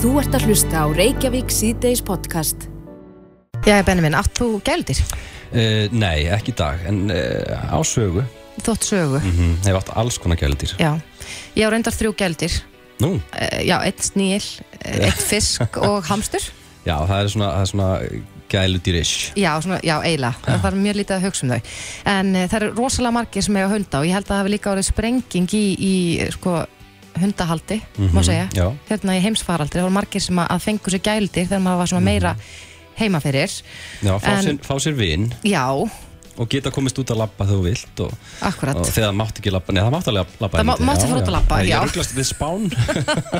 [0.00, 2.66] Þú ert að hlusta á Reykjavík síðdeis podcast.
[3.68, 5.00] Já, Benjamin, átt þú gældir?
[5.50, 8.22] Uh, nei, ekki í dag, en uh, á sögu
[8.62, 9.18] Þótt sögu?
[9.18, 10.92] mm hef átt alls konar gældir Já.
[11.58, 12.54] Ég á reyndar þrjú gældir.
[13.02, 14.44] Nú, Uh, já, eitt sníl,
[14.84, 16.44] eitt fisk og hamstur.
[16.86, 17.90] já, það er svona, það er svona
[18.50, 20.40] gæludýrish Já, svona, já, eiginlega.
[20.60, 21.60] Það er mjög lítið að hugsa um þau.
[22.14, 24.54] En uh, það eru rosalega margir sem eiga hunda og ég held að það hafi
[24.56, 25.94] líka orðið sprenging í, í
[26.36, 26.56] sko,
[27.18, 27.80] hundahaldi,
[28.14, 28.48] má segja.
[28.54, 31.90] Já, Hérna í heimsfaraldri, það voru margir sem að fengu sér gældir þegar maður var
[31.94, 32.36] svona meira
[33.00, 33.50] heima fyrir.
[34.02, 35.64] já fá, En- sér, fá sér vin Já,
[36.40, 38.76] og geta komist út að labba þegar þú vilt og, akkurat.
[38.76, 41.08] og þegar það mátt ekki labba, neða það mátt alveg labba Það má- einmitt, mátti
[41.10, 41.76] fara út að labba, Nei, já.
[41.76, 42.62] Ég rugglast við spán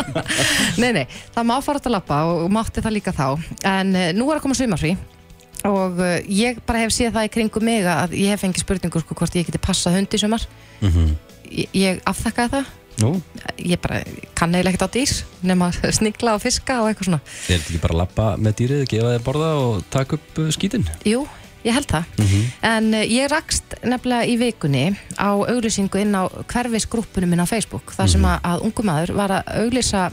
[0.81, 3.27] Nei, nei, það má fara út að labba og, mátti það líka þá
[3.71, 4.93] en uh, nú er að koma sumarfrí
[5.69, 9.03] og uh, ég bara hef séð það í kringum mig að ég hef fengið spurningu
[9.03, 10.47] sko hvort ég geti passað hund í sumar
[10.81, 11.11] Mhm.
[11.53, 12.69] ég, ég afþakkaði það
[13.01, 13.11] Nú,
[13.65, 14.03] ég bara
[14.37, 15.13] kann eiginlega ekkert á dýr
[15.49, 18.83] nema snigla og fiska og eitthvað svona er þetta ekki bara að labba með dýrið,
[18.93, 20.85] gefa þið borða og taka upp uh, skítinn?
[21.09, 21.23] Jú,
[21.65, 22.43] ég held það Mhm.
[22.73, 24.85] en uh, ég rakst nefnilega í vikunni
[25.17, 29.39] á auglýsingu inn á hverfisgrúppunum minn á Facebook þar sem að, að ungu maður var
[29.41, 30.11] að auglýsa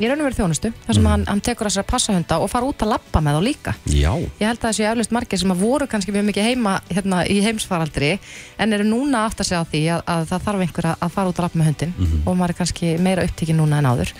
[0.00, 2.38] í raun og verið þjónustu þar sem hann, hann tekur að sér að passa hunda
[2.40, 5.14] og fara út að labba með þá líka Já, Ég held að það séu eflust
[5.16, 8.12] margir sem að voru kannski mjög mikið heima hérna, í heimsfaraldri
[8.58, 11.28] en eru núna átt að segja á því að, að það þarf einhver að- fara
[11.32, 11.94] út að lappa með hundin
[12.26, 14.12] og maður er kannski meira upptíkin núna en áður.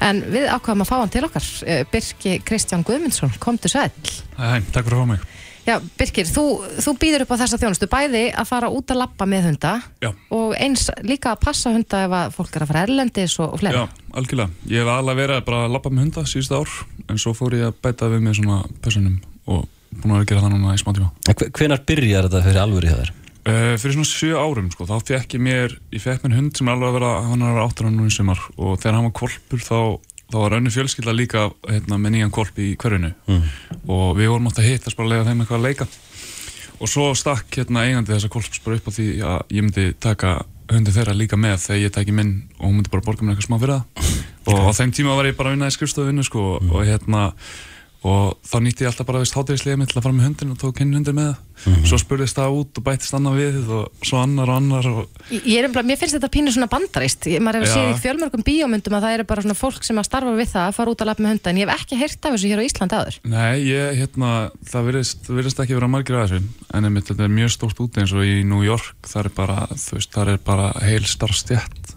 [0.00, 3.90] En við ákvaðum að fá hann til okkar, eh, Birki Kristján Guðmundsson, komdu sæll.
[4.38, 5.20] Hæ, hæ, takk fyrir að fá mig.
[5.68, 6.42] Já, Birkir, þú,
[6.80, 10.08] þú býður upp á þessa þjónustu, bæði að fara út að lappa með hunda Já.
[10.32, 13.60] og eins líka að passa hunda ef að fólk er að fara erlendis og, og
[13.60, 13.82] fleira.
[13.84, 14.48] Já, algjörlega.
[14.72, 16.72] Ég hef alveg verið að bara lappa með hunda síðustu ár,
[17.12, 19.66] en svo fór ég að bæta við með svona pössunum og
[19.98, 21.10] búin að vera að gera það núna í smá tíma.
[21.28, 23.12] En hve- hvenær byrjar þetta fyrir alvöru hjá þér?
[23.48, 26.68] Uh, fyrir svona sjö árum, sko, þá fekk ég mér, ég fekk mér hund sem
[26.68, 29.14] er alveg að vera, hann er áttur hann nú í sumar og þegar hann var
[29.16, 29.78] kvolpur þá,
[30.28, 33.42] þá var önnu fjölskylda líka hérna, með nýjan kvolp í hverjunu Mm.
[33.88, 35.86] og við vorum átt að hittast bara að lega þeim eitthvað að leika.
[36.80, 40.34] Og svo stakk hérna eigandi þessa kvolps bara upp á því að ég myndi taka
[40.70, 43.48] hundi þeirra líka með þegar ég tæki minn og hún myndi bara borga mér eitthvað
[43.48, 44.20] smá fyrir það.
[44.48, 47.32] Og á þeim tíma var ég bara að vinna í skrifstofunni sko, og hérna
[48.06, 50.58] og þá nýtti ég alltaf bara veist hátíðislega mitt til að fara með hundin og
[50.60, 51.78] tók hinn hundin með það.
[51.90, 55.56] Svo spurðist það út og bættist annar við og svo annar og annar og Ég
[55.58, 58.94] er umlað, mér finnst þetta pínu svona bandarist Ég- maður hefur séð í fjölmörgum bíómyndum
[58.94, 61.10] að það eru bara svona fólk sem að starfa við það að fara út að
[61.10, 63.18] lappa með hunda en ég hef ekki heyrt af þessu hér á Íslandi áður.
[63.34, 64.30] Nei, ég, hérna,
[64.70, 66.42] það virðist, virðist ekki vera margir að þessu
[66.78, 69.58] en einmitt, þetta er mjög stórt úti eins og í New York það er bara,
[69.74, 71.94] veist, það er bara heil starfstjætt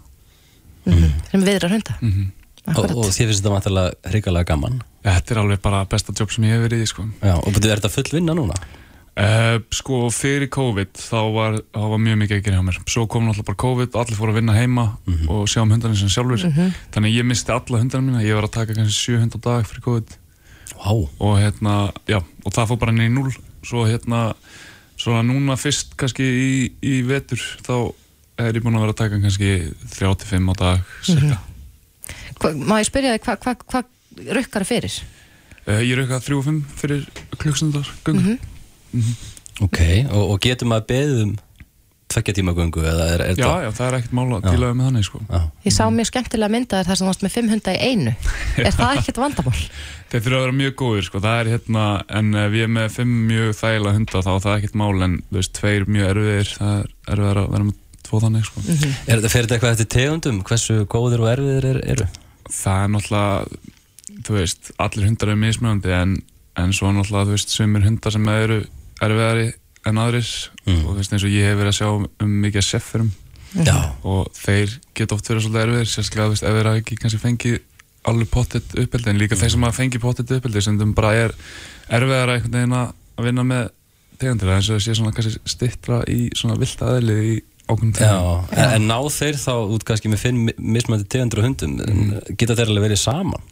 [1.30, 1.94] sem viðrar hunda.
[2.02, 2.32] Mm
[2.62, 6.46] Og, og þið finnst þetta vantilega hrigalega gaman Þetta er alveg bara besta jobb sem
[6.46, 7.08] ég hef verið í, sko.
[7.22, 8.56] Já, og betur, er þetta full vinna núna?
[9.12, 12.78] Uh, sko fyrir COVID þá var, þá var mjög mikið að gera hjá mér.
[12.88, 14.84] Svo kom náttúrulega bara COVID og allir fóru að vinna heima
[15.28, 18.24] og sjá um hundarnir sem sjálfur þannig að ég misti alla hundarnir mína.
[18.24, 20.16] Ég var að taka kannski 7 hundar dag fyrir COVID.
[20.72, 21.74] Vá, og hérna,
[22.08, 23.28] já, og það fór bara í núl
[23.68, 24.22] svo hérna,
[24.96, 27.74] svona núna fyrst kannski í, í vetur þá
[28.40, 29.52] er ég búinn að vera að taka kannski
[29.92, 31.42] 35 á dag cirka.
[32.40, 33.82] Hva, Má ég spyrja þig, hvað hva, hva
[34.38, 34.98] rukkar fyrir?
[35.66, 37.06] uh, ég er eitthvað 3-5 fyrir
[37.38, 38.36] klukkstundar göngu
[39.62, 39.80] ok,
[40.10, 41.32] og, og getur maður beðið um
[42.12, 44.78] tveggja tíma göngu eða er, er já, já, það er ekkert mála að díla við
[44.78, 45.20] með þannig sko.
[45.24, 45.40] Já.
[45.64, 48.14] Ég sá mjög skemmtilega myndaðir þar sem varst með fimm hunda í einu
[48.66, 49.54] Er það ekkert vandamál?
[50.12, 51.84] Þeir þurfa að vera mjög góðir, sko, það er hérna,
[52.20, 55.14] en ef ég er með fimm mjög þægilega hunda þá er það ekkert mál, en
[55.30, 58.64] þú veist, tveir mjög erfiðir, það er erfiðar að vera með tvo þannig, sko.
[58.66, 60.42] Er þetta fyrir þetta eitthvað eftir tegundum?
[60.50, 62.08] Hversu góðir og erfiðir er, eru?
[62.52, 63.62] Það er náttúrulega,
[64.26, 66.16] þú veist, allir hundar eru mismunandi, en,
[66.60, 68.60] en svo náttúrulega, þú veist, sumir hundar sem eru
[69.02, 69.52] erfiðari
[69.86, 70.28] en aðrir,
[70.62, 70.84] Mm.
[70.86, 71.88] og þú veist, eins og ég hef verið að sjá
[72.22, 73.08] um mikið seffurum,
[74.06, 77.18] og þeir geta oft verið svolítið erfiðir, sérstaklega, þú veist, ef þeir hafa ekki kannski
[77.22, 77.56] fengið
[78.12, 81.34] alveg pottet uppeldi, en líka þeir sem hafa fengið pottet uppeldi, sem þeim bara er
[81.90, 83.68] erfiðara einhvern veginn að vinna með
[84.22, 87.34] tegundir, eins og það sé svona kannski stittra í svona vilt aðeili í
[87.66, 88.02] tegundum.
[88.52, 91.76] En, en ná þeir þá út kannski með fimm mi- mismunandi tegundur og hundum?
[91.80, 92.36] Mm.
[92.38, 93.42] geta þeir alveg verið saman?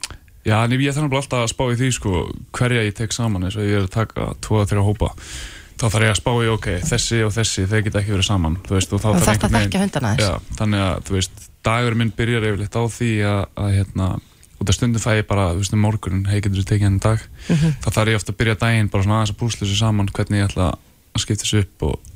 [0.47, 2.21] Já, en ég þarf bara alltaf að spá í því, sko,
[2.57, 5.11] hverja ég tek saman, eins og ég er að taka tvo að þrjá hópa,
[5.77, 8.57] þá þarf ég að spá í, ok, þessi og þessi, þeir geta ekki verið saman,
[8.65, 11.17] þú veist, og þá þarf þarft að einhvern þekkja hundana þess Já, þannig að, þú
[11.19, 14.09] veist, dagur minn byrjar yfirleitt á því að, að hérna,
[14.61, 17.05] út af stundum fæ ég bara, þú veist, um morgunin, hei, getur þú tekið henni
[17.05, 17.27] dag,
[17.85, 20.41] þá þarf ég ofta að byrja daginn bara svona aðeins að púsla þessu saman hvernig
[20.41, 22.10] ég ætla að skipta þessu upp og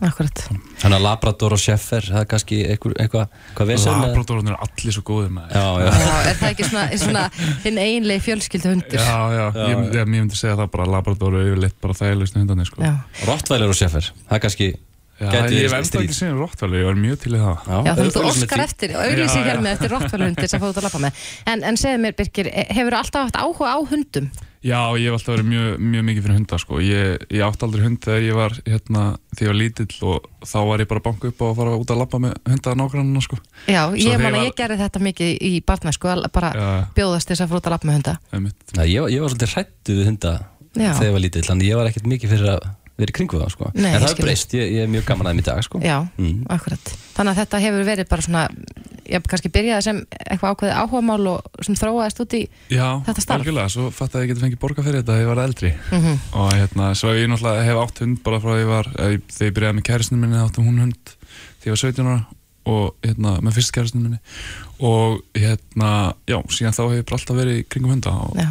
[0.00, 0.40] Akkurat
[0.80, 4.04] Þannig að Labrador og Sheffer, það er kannski eitthvað, eitthvað, hvað vesen með?
[4.06, 7.24] Labradorarnir eru allir svo góðir með Já, já, Já, er það ekki svona, svona
[7.66, 9.00] hinn eiginlegi fjölskyldu hundur?
[9.00, 12.70] Já, já, ég, ég, ég myndi segja það bara Labrador eru yfirleitt bara þægilegstu hundarnir,
[12.70, 12.94] sko.
[13.28, 14.70] Rottweiler og Sheffer, það er kannski
[15.20, 16.06] ég hef stríð.
[16.08, 18.64] ekki séð Rottweiler, ég var mjög til í það Já, þú óskar því.
[18.64, 21.24] eftir, Já, hér með eftir rottvæluhundi sem fóðu að lappa með.
[21.52, 24.30] En, en segðu mér, Birgir, hefur alltaf haft áhuga á hundum?
[24.60, 26.80] Já, ég hef alltaf verið mjög, mjög mikið fyrir hunda sko.
[26.84, 30.56] ég, ég átti aldrei hund þegar ég var hérna, þegar ég var lítill og þá
[30.68, 33.22] var ég bara að banka upp og að fara út að labba með hunda nágrannina
[33.24, 33.38] sko.
[33.66, 37.40] Já, ég að var- ég gerði þetta mikið í barnæsku, að bara Já, bjóðast þess
[37.40, 38.18] að fóru út að lappa með hunda.
[38.36, 38.76] einmitt.
[38.76, 40.32] Nei, ég, var- ég var svolítið hrættu við hunda
[40.76, 40.92] Já.
[40.92, 42.68] þegar ég var lítill, þannig ég var ekkert mikið fyrir að
[43.00, 43.72] vera í kringu það, sko.
[43.74, 45.62] Nei, en ég það er breyst, ég, ég er mjög gaman að þeim í dag,
[45.64, 45.80] sko.
[45.80, 46.44] Já, Mm.
[46.52, 46.84] akkurat.
[47.16, 48.48] Þannig að þetta hefur verið bara svona,
[49.10, 53.40] ég kannski byrjaði sem eitthvað ákveðið áhugamál og sem þróaðist út í, Já, Þetta starf.
[53.42, 56.18] algjörlega, svo fatt að ég geti fengið borga fyrir þetta þegar ég var eldri Mhm.
[56.34, 59.50] og hérna, svo ég náttúrulega hef átt hund bara frá því ég var, ég- þegar
[59.50, 61.16] ég byrjaði með kæristinu minni áttum hún hund
[61.60, 62.26] þegar ég var 17 ára
[62.66, 64.18] og hérna, með fyrst kæristinu minni
[64.80, 68.50] og hérna, já, síðan þá hef ég bara alltaf verið kringum hunda og já.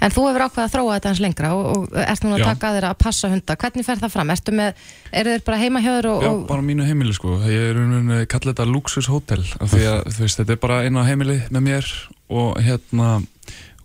[0.00, 2.48] En þú hefur ákveðið að þróa þetta hans lengra og, og ert núna að Já.
[2.52, 3.56] taka að þér að passa hunda.
[3.62, 4.34] Hvernig fer það fram?
[4.34, 4.84] Ertu með,
[5.22, 7.80] eru þeir bara heima hjá þér og, Já, og bara mínu heimili sko Ég er
[7.82, 11.06] unni að kalla þetta Luxus Hotel af því að þú veist, þetta er bara eina
[11.08, 11.90] heimili með mér
[12.28, 13.10] og hérna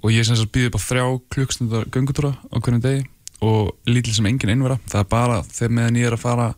[0.04, 3.06] og ég sem sagt býði bara þrjá klukkstundar göngutúra á hvernig degi
[3.44, 6.50] og lítil sem engin einvera það er bara þegar meðan ég er að fara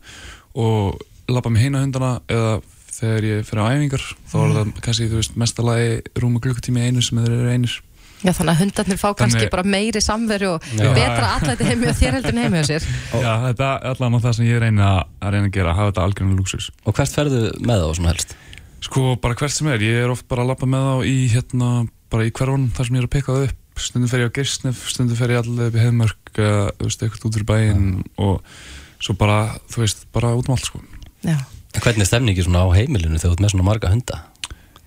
[0.56, 0.98] og
[1.30, 2.56] labba með heina hundana eða
[2.96, 5.90] þegar ég fyrir á æfingar þá er það kannski, þú veist, mestalagi
[6.22, 7.76] rúma klukkutími einu sem þeir eru einir
[8.24, 10.88] já, þannig að hundarnir fá kannski Þannig- bara meiri samveru og Já.
[10.96, 12.86] betra allæti heimi og þér heldur en heimi á sér.
[13.12, 14.88] Já, þetta er allan á það sem ég reyna
[15.20, 18.12] að reyna að gera, að hafa þetta algjörnum luxus Og hvert ferðu með þá svona
[18.14, 18.36] helst?
[18.86, 21.70] Sko, bara hvert sem er, ég er oft bara að labba með þá í hérna,
[22.12, 24.36] bara í hverjum þar sem ég er að pikka það upp stundum fer ég á
[24.36, 27.88] Gersnef, stundum fer ég allir upp í Heiðmörk eða, þú veist, eitthvað út fyrir bæinn
[28.16, 28.54] og
[29.04, 29.38] svo bara,
[29.68, 30.80] þú veist, bara út um allt, sko
[31.26, 31.36] Já.
[31.76, 34.20] Hvernig er stemningi svona á heimilinu þegar þú ert með svona marga hunda?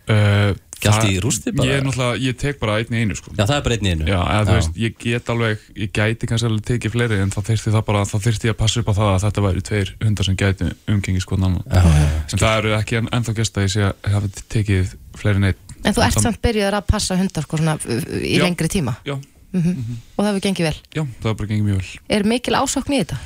[0.10, 0.52] uh,
[0.88, 1.68] Allt í rústi bara?
[1.68, 3.88] Ég er náttúrulega, ég tek bara einn í einu, sko Já, það er bara einn
[3.88, 4.06] í einu.
[4.08, 7.40] Já, eða þú veist, ég get alveg, ég gæti kannski alveg tekið fleiri en þá
[7.50, 9.92] þyrfti það bara, þá þyrfti ég að passa upp á það að þetta væri tveir
[10.06, 12.08] hundar sem gæti umgengi sko annan Já, já, já.
[12.32, 15.58] en það eru ekki en, ennþá gest að ég sé að hafa tekið fleiri neitt
[15.84, 18.44] En þú ert Sam- samt byrjuður að passa hundar sko, svona, uh, í Já.
[18.44, 20.76] lengri tíma Já, og það hefur gengið vel.
[20.96, 23.20] já, það bara gengið mjög vel Er mikil ásókn í þetta?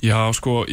[0.00, 0.64] Já, sko,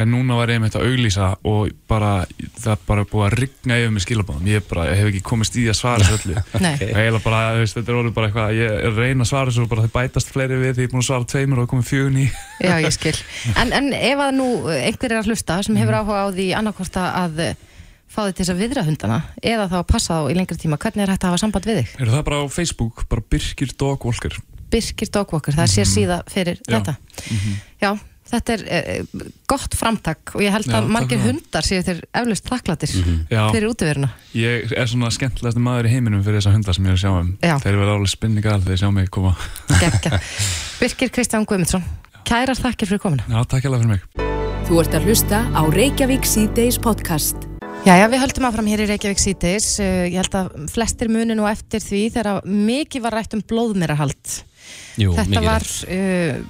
[0.00, 2.10] en núna var ég með þetta að auglýsa og bara,
[2.60, 5.56] það er bara búið að rigna yfir mig skilabáðum, ég, bara, ég hef ekki komist
[5.60, 8.98] í að svara þessu öllu eiginlega bara, veist, þetta er orðið bara eitthvað ég er
[9.00, 11.08] reyna að svara þessu og bara það bætast fleiri við því ég er búin að
[11.10, 12.26] svara tveimur og það komið fjögun í
[12.60, 13.16] Já, ég skil.
[13.56, 16.00] En, en ef að nú einhver er að hlusta sem hefur Mhm.
[16.04, 17.40] áhuga á því annarkvort að
[18.10, 20.76] fá þig til þess að viðra hundana eða þá að passa þá í lengri tíma,
[20.82, 21.92] hvernig er hægt að hafa samband við þig?
[22.02, 24.34] Er það bara á Facebook, bara Birkir Dog Walker
[24.70, 26.70] Birkir Dogwalker, það er sér síða fyrir Mhm.
[26.70, 26.78] Já.
[26.78, 26.84] Mhm.
[26.84, 26.96] þetta.
[27.82, 27.90] Já,
[28.30, 31.40] þetta er eh, gott framtak og ég held Já, að takk margir fyrir það.
[31.44, 32.94] hundar séu þeir eflaust þakklatir
[33.30, 34.10] Já, fyrir útiveruna.
[34.38, 37.12] ég er svona skemmtilegast maður í heiminum fyrir þessa hundar sem ég er að sjá
[37.20, 37.54] um Já.
[37.64, 39.34] Þeir verða alveg spinningal þegar þeir sjá mig koma
[39.80, 40.20] Gekka.
[40.80, 41.84] Birkir Kristján Guðmundsson,
[42.28, 43.26] kærar þakkir fyrir komuna.
[43.28, 44.28] Já, takk hérlega fyrir mig
[44.70, 47.48] Þú ert að hlusta á Reykjavík C-Days podcast.
[47.82, 49.66] Jæja, við höldum áfram hér í Reykjavík síðdeis.
[49.82, 54.34] Uh, Ég held að flestir muni nú eftir því þegar mikið var rætt um blóðmerahald.
[55.00, 56.40] Jú, Þetta var, uh,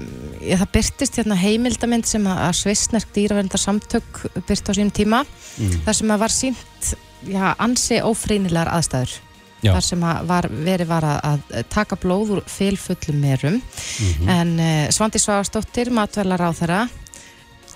[0.42, 5.24] ég, það byrtist hérna heimildamind sem að, að svissnesk dýravernda samtök byrt á sínum tíma.
[5.60, 5.80] Mm.
[5.86, 6.94] þar sem að var sínt
[7.28, 9.12] já, ansi ófrýnilegar aðstæður
[9.60, 9.74] Já.
[9.76, 11.18] þar sem að var, verið var að,
[11.52, 14.28] að taka blóð úr fylfullum merum Mhm.
[14.32, 16.78] en uh, Svandi Svagastóttir matvælar á þeirra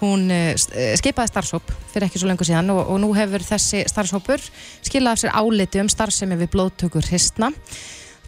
[0.00, 0.54] hún uh,
[0.98, 4.40] skipaði starfshóp fyrir ekki svo lengur síðan og, og nú hefur þessi starfshópur
[4.82, 7.52] skilað af sér áliti um starfsemi við blóðtökur hristna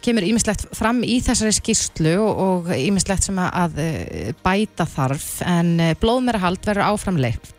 [0.07, 5.93] kemur ímislegt fram í þessari skýrslu og ímislegt sem að, eh, bæta þarf en uh,
[6.01, 7.53] blóðmerahald verður áframleitt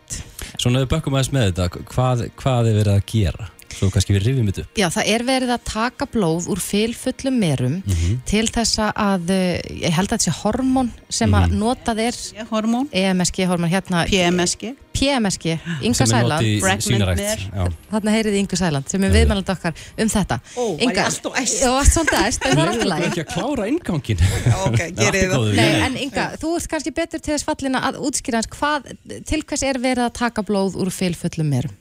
[0.59, 3.49] Svona við bökkum aðeins með þetta, hvað, hvað er verið að gera?
[3.79, 4.73] Svo kannski við rifjum þetta upp.
[4.75, 8.17] Já, það er verið að taka blóð úr fylfullum merum Mhm.
[8.25, 11.59] til þess að, eh, ég held að þetta sé hormón sem að Mhm.
[11.63, 17.79] notað er hormón, EMSG hormón, hérna PMSG PMSG, Inga Sem er Sæland.
[17.91, 20.39] þarna heyrið Ingu Sæland sem er viðmæland okkar um þetta.
[20.57, 21.61] Ó, var ég allt og æst?
[21.63, 24.23] Já, varst svolítið æst, en það er alltaf ekki að klára inngangin.
[24.65, 25.53] Ok, gerið það.
[25.55, 29.41] Nei, en Inga, þú ert kannski betur til þess fallina að útskýra hans hvað, til
[29.43, 31.71] hvers er verið að taka blóð úr fylfullum merum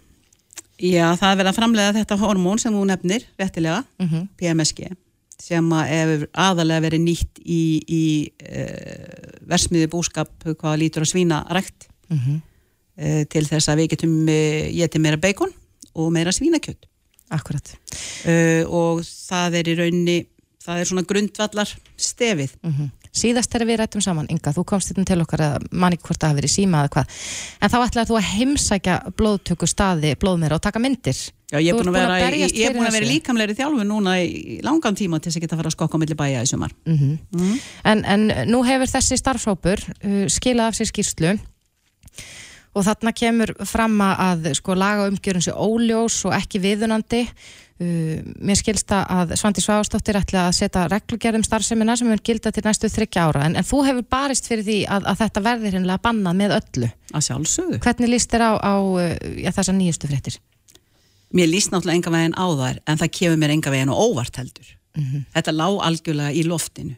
[0.78, 4.28] Já, það er verið að framlega þetta hormón sem þú nefnir, réttilega, Mhm.
[4.38, 4.90] PMSG
[5.38, 8.02] sem að aðalega verið nýtt í, í
[8.42, 12.40] uh, versmiði búskap hvað lítur að svína rækt Mhm.
[12.99, 15.52] uh, til þess að við getum uh, getið meira beikon
[15.94, 16.87] og meira svínakjöt
[17.30, 17.75] Akkurat
[18.73, 20.18] og það er í rauninni
[20.64, 25.07] það er svona grundvallar stefið mm síðast þegar við rættum saman, Inga, þú komst þetta
[25.12, 27.19] til okkar að manni hvort það hafi verið síma eða hvað.
[27.61, 31.21] En þá ætlaði þú að heimsækja blóðtöku staði blóðmera og taka myndir.
[31.49, 33.85] Já, ég er búin ert að vera, ég er fyrir búin að vera líkamlegri þjálfu
[33.88, 36.43] núna í langan tíma til þess að geta að fara að skokka á milli bæja
[36.45, 36.75] í sumar.
[37.88, 41.38] en, en nú hefur þessi starfshópur uh, skilað af sér skýrslu
[42.77, 47.25] og þarna kemur fram að sko, laga umgjörun sér óljós og ekki viðunandi
[47.80, 52.64] uh, mér skilsta að Svandi Sváastóttir ætla að setja reglugerðum starfsemina sem mun gilda til
[52.66, 56.04] næstu þryggja ára en, en þú hefur barist fyrir því að, að þetta verðir hinnlega
[56.04, 57.80] bannað með öllu Að sjálfsögðu.
[57.87, 59.11] hvernig líst þér á, á uh,
[59.42, 60.38] já, þessa nýjustu fréttir?
[61.35, 64.38] Mér líst náttúrulega enga veginn á þær en það kemur mér enga veginn og óvart
[64.40, 64.70] heldur.
[65.35, 66.94] Þetta lá algjörlega í loftinu.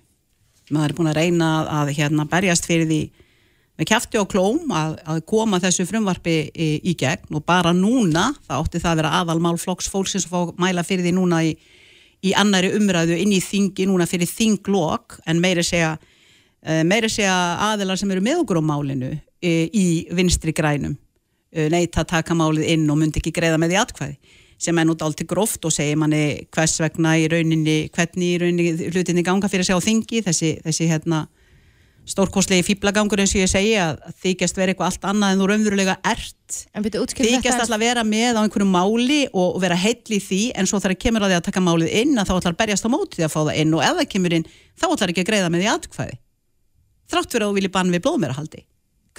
[0.70, 3.00] Maður er búin að reyna að, að hérna, berjast fyrir því
[3.80, 8.28] með kjafti og klóm að, að koma þessu frumvarpi í, í gegn og bara núna,
[8.44, 11.54] það átti það að vera aðalmál flokks fólksins að fá mæla fyrir því núna í,
[12.28, 15.94] í annari umræðu inn í þingi núna fyrir þinglok en meiri segja,
[16.60, 17.36] eh, meiri segja
[17.70, 20.98] aðilar sem eru með okkur á málinu eh, í vinstri grænum
[21.50, 24.94] neita að taka málið inn og myndi ekki greiða með því atkvæði sem er nú
[24.94, 29.66] dálítið gróft og segir manni hvers vegna í rauninni, hvernig í rauninni hlutinni ganga fyrir
[29.66, 31.24] sjá á þingi þessi, þessi hérna
[32.08, 35.96] stórkostlegi fýblagangur eins og ég segi að þykjast vera eitthvað allt annað en þú raunverulega
[36.10, 36.56] ert.
[36.80, 40.70] Þykjast alltaf að vera með á einhverju máli og, og vera heill í því en
[40.70, 42.90] svo þegar kemur að því að taka málið inn að þá ætlar að berjast á
[42.90, 45.30] móti því að fá það inn og ef það kemur inn þá ætlar ekki að
[45.30, 46.18] greiða með því atkvæði.
[47.10, 48.66] Þrátt fyrir að þú vilji bann við blóðmerahaldi.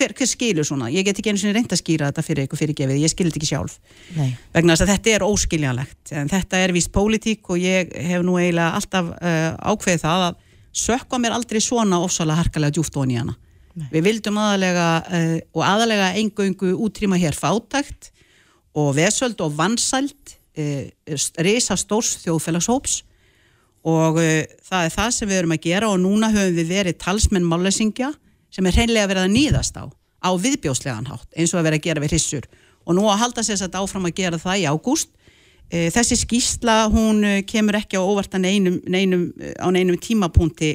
[0.01, 2.59] Hver, hver skilur svona, ég get ekki einu sinni reynd að skýra þetta fyrir ykkur
[2.61, 3.73] fyrirgefið, ég skil þetta ekki sjálf.
[4.15, 4.29] Nei.
[4.55, 8.37] vegna þess að þetta er óskiljanlegt en þetta er víst pólitík og ég hef nú
[8.39, 10.39] eiginlega alltaf uh, ákveðið það að
[10.73, 13.37] sökka mér aldrei svona ofsalega harkalega djúft onni hana.
[13.91, 18.11] Við vildum aðalega uh, og aðalega engöngu útrýma hér fátækt
[18.75, 20.83] og vesöld og vansæld uh,
[21.39, 23.01] risa stórs þjóðfélagshóps.
[23.87, 26.99] Og uh, það er það sem við erum að gera og núna höfum við verið
[26.99, 28.11] talsmenn mállesingja
[28.51, 29.87] sem er hreinlega verið að nýðast á
[30.21, 32.47] á viðbjóslegan hátt eins og að vera að gera við hrissur
[32.85, 35.09] og nú að halda sér satt áfram að gera það í ágúst.
[35.11, 35.20] Eh,
[35.71, 40.73] þessi skýsla hún eh, kemur ekki á óvart að neinum, neinum, eh, á neinum tímapunkti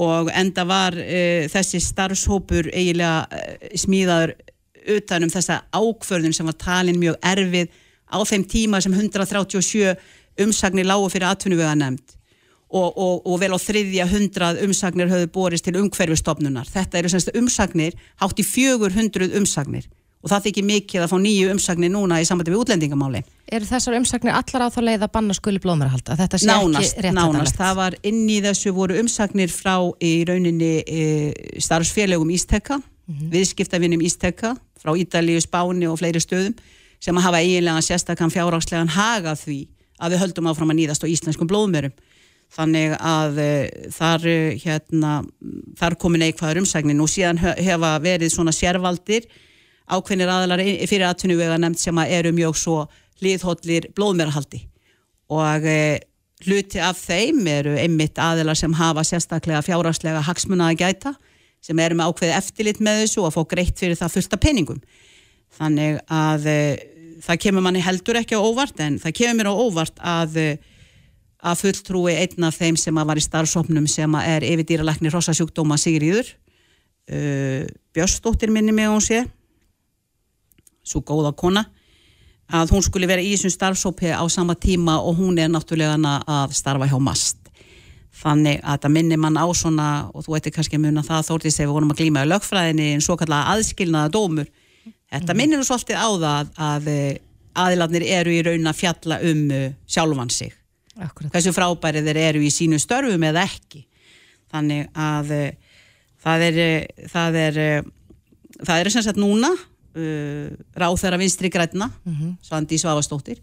[0.00, 4.34] og enda var uh, þessi starfshópur eiginlega uh, smíðaður
[4.92, 7.70] utanum þessa ákvörðun sem var talin mjög erfið
[8.12, 9.94] á þeim tíma sem 137
[10.44, 12.12] umsagnir lágu fyrir atvinnuvega nefnd
[12.68, 16.68] og, og, og vel á þriðja hundrað umsagnir höfðu borist til umhverfistofnunar.
[16.68, 19.88] Þetta eru semst umsagnir, hátt í 400 umsagnir
[20.26, 23.20] og það þykir mikið að fá nýju umsagnir núna í sambandi við útlendingamáli.
[23.54, 26.16] Eru þessar umsagnir allar á þá leið að banna skuli blóðmerahalda?
[26.16, 27.28] Að þetta sé Nánast, ekki nánast.
[27.30, 27.60] réttætanlegt?
[27.60, 31.04] Það var inn í þessu voru umsagnir frá í rauninni e,
[31.62, 32.80] starfsfélögum Ísteka,
[33.30, 36.56] viðskiptavinnum Ísteka, frá Ítalíu, Spáni og fleiri stöðum
[37.02, 39.60] sem hafa eiginlega sérstakann fjárhagslegan haga því
[40.02, 41.94] að við höldum áfram að nýðast á íslenskum blóðmörum.
[42.56, 43.48] Þannig að e,
[43.94, 45.14] þar, e, hérna,
[45.78, 49.26] þar komin neikvæður umsagnir og síðan he- hefa verið svona sérvaldir
[49.86, 52.76] ákveðnir aðalar fyrir atvinnuvega nefnd sem að eru mjög svo
[53.22, 54.64] liðhóllir blóðmerahaldi
[55.32, 55.78] og e,
[56.44, 61.14] hluti af þeim eru einmitt aðilar sem hafa sérstaklega fjárhagslega hagsmuna að gæta
[61.64, 64.42] sem eru með ákveði eftirlit með þessu og að fá greitt fyrir það fullt af
[64.42, 64.82] peningum.
[65.56, 66.60] Þannig að e,
[67.24, 70.48] það kemur manni heldur ekki á óvart en það kemur mér á óvart að e,
[71.46, 75.78] að fulltrúi einn af þeim sem að var í starfsopnum sem að er yfirdýralækni rossasjúkdóma
[75.80, 76.28] Sigriður
[77.12, 79.22] uh, Björsdóttir minni að hún sé
[80.86, 81.66] svo góða kona
[82.46, 86.54] að hún skulle vera í þessum starfsópi á sama tíma og hún er náttúrulega að
[86.54, 87.40] starfa hjá MAST.
[88.16, 91.60] Þannig að það minnir mann á svona og þú ætti kannski að muna það þórtist
[91.60, 94.46] ef við vorum að glíma í lögfræðinni en svo kallega aðskilnaða dómur.
[95.12, 97.18] Þetta minnir nú svolítið á það að, að eh,
[97.56, 100.54] aðilarnir eru í raun að fjalla um uh, sjálfan sig.
[100.96, 101.28] Akkurat.
[101.28, 103.82] hversu frábæri þeir eru í sínu störfum eða ekki.
[104.52, 105.80] Þannig að uh,
[106.24, 106.60] það er
[107.12, 107.90] það er uh,
[108.62, 109.52] það er sem sagt núna
[109.96, 110.48] uh,
[110.78, 111.90] ráð þeirra vinstri græna
[112.44, 113.42] Svandi Svavastóttir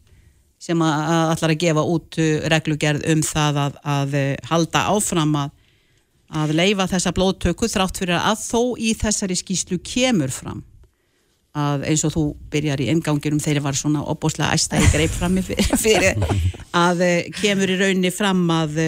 [0.63, 5.33] sem að, allar að gefa út uh, reglugerð um það að, að uh, halda áfram
[5.41, 5.55] að,
[6.43, 10.63] að leifa þessa blóðtöku þrátt fyrir að þó í þessari skýslu kemur fram
[11.53, 15.43] að eins og þú byrjar í enganginum þegar var svona opbóslega æsta í greip frammi
[15.45, 16.23] fyrir, fyrir
[16.85, 18.79] að eh, kemur í rauninni fram að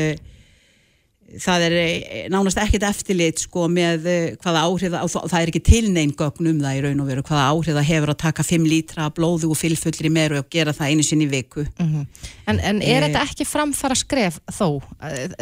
[1.41, 5.61] það er eh, nánast ekkert eftirlit sko með eh, hvaða áhrif það, það er ekki
[5.69, 8.67] tilnein gögn um það í raun og veru hvaða áhrif það hefur að taka 5
[8.71, 12.81] lítra blóðu og fylfullir í meru og gera það einu sinni í viku En, en
[12.85, 14.67] er þetta ekki framfara skref þó?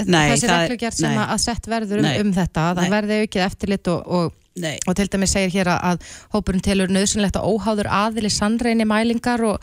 [0.08, 1.26] Nei, Þessi reglugjart sem nei.
[1.26, 2.20] að sett verður um, Nei.
[2.24, 2.94] um þetta, að það Nei.
[2.98, 4.76] verði aukið eftirlit og, og, Nei.
[4.88, 9.44] og til dæmis segir hér að, að hópurinn telur nöðsynlegt að óháður aðili sannreini mælingar
[9.50, 9.60] og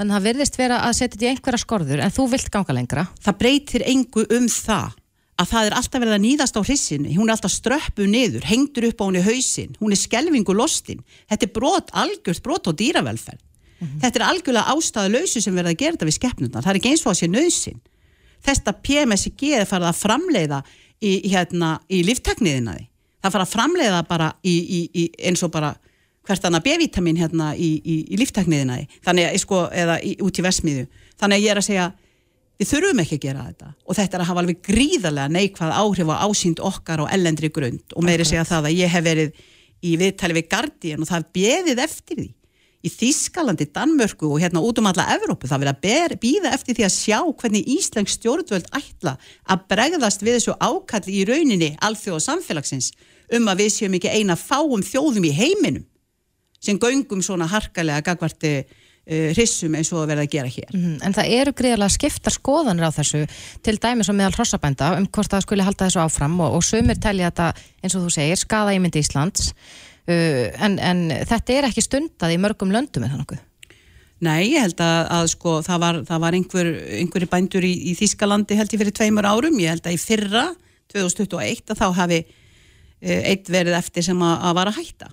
[0.00, 2.76] þannig að það virðist vera að setja þetta í einhverja skorður en þú vilt ganga
[2.76, 3.06] lengra.
[3.20, 4.96] það breytir engu um það
[5.40, 8.90] að það er alltaf verið að nýðast á hrissinni, hún er alltaf ströppu niður, hengdur
[8.90, 13.40] upp á henni hausinn, hún er skelvingu lostin, þetta er brot, algjört brot á dýravelferð.
[13.80, 16.90] Þetta er algjörlega ástæðu lausu sem verið að gera þetta við skeppnundar, það er ekki
[16.90, 17.78] eins og að sé nöðsinn.
[18.44, 20.58] Þetta PMSG er farið að framleiða
[21.00, 22.84] í, hérna, í líftekniðina því.
[23.20, 25.72] Það farið að framleiða bara í, í, í eins og bara
[26.28, 29.00] hvert annað B-vitamin hérna í, í, í líftekniðina því.
[29.08, 30.86] Þannig að, sko, eða í, út í versmiðu.
[31.20, 31.86] Þannig að ég er að segja,
[32.60, 33.70] við þurfum ekki að gera þetta.
[33.86, 37.86] Og þetta er að hafa alveg gríðarlega neikvað áhrif á ásýnd okkar og ellendri grund.
[37.96, 39.40] Og meiri segja það að ég hef verið
[39.80, 42.28] í viðtali við Guardian og það er beðið eftir því.
[42.80, 46.86] Í Þískalandi, Danmörku og hérna út um alla Evrópu, það verið að býða eftir því
[46.86, 52.94] að sjá hvernig Íslensk stjórnvöld ætla að bregðast við þessu ákalli í rauninni alþjóða samfélagsins
[53.36, 55.84] um að við séum ekki eina fáum þjóðum í heiminum
[56.60, 58.79] sem göngum svona harkalega gagvarti uh,
[59.10, 60.70] hrissum eins og að verða að gera hér.
[60.70, 63.24] Mhm, En það eru greiðlega skiptar skoðanir á þessu
[63.66, 67.00] til dæmis og meðal hrossabænda um hvort það skuli halda þessu áfram og, og sumir
[67.02, 67.52] telja þetta,
[67.82, 72.40] eins og þú segir, skada ímyndi Íslands uh, en, en þetta er ekki stundað í
[72.42, 73.46] mörgum löndum en þannig.
[74.20, 76.68] Nei, ég held að, að sko, það var, það var einhver,
[77.00, 80.50] einhverju bændur í, í Þískalandi held ég fyrir tveimur árum, ég held að í fyrra
[80.92, 85.08] 2021 að þá hafi uh, eitt verið eftir sem að, að var að hætta.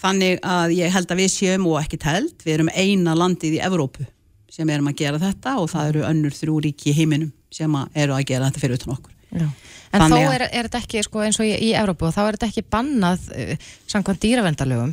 [0.00, 3.62] Þannig að ég held að við séum og ekki held, við erum eina landið í
[3.66, 4.06] Evrópu
[4.50, 8.00] sem erum að gera þetta og það eru önnur þrjú ríki í heiminum sem að
[8.02, 9.12] eru að gera þetta fyrir utan okkur.
[9.30, 9.46] Já.
[9.90, 12.36] En Þannig að- er, er þetta ekki, sko, eins og í, í Evrópu, þá er
[12.38, 13.54] þetta ekki bannað uh,
[13.90, 14.92] samkvæmt dýravendalögum,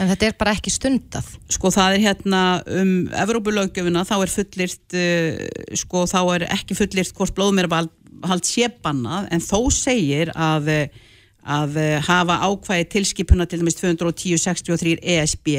[0.00, 1.28] en þetta er bara ekki stundað.
[1.52, 2.42] Sko það er hérna
[2.80, 2.92] um
[3.24, 5.42] Evrópulöggjöfuna þá er fullirt uh,
[5.76, 11.04] sko þá er ekki fullirt hvort blóðmerabald sé bannað en þó segir að uh,
[11.48, 15.52] að uh, hafa ákvæði tilskipuna til dæmis 210-63 ESB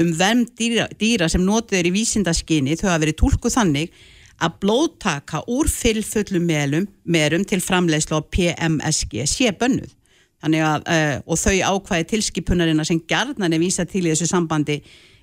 [0.00, 3.94] um verm dýra, dýra sem notið er í vísindaskinni þau hafa verið túlkuð þannig
[4.40, 9.92] að blóðtaka úr fyllfullum melum, merum til framleiðslu á PMSG sé bönnuð.
[10.40, 14.78] Að, uh, og þau ákvæði tilskipunarina sem gjarnan er vísa til í þessu sambandi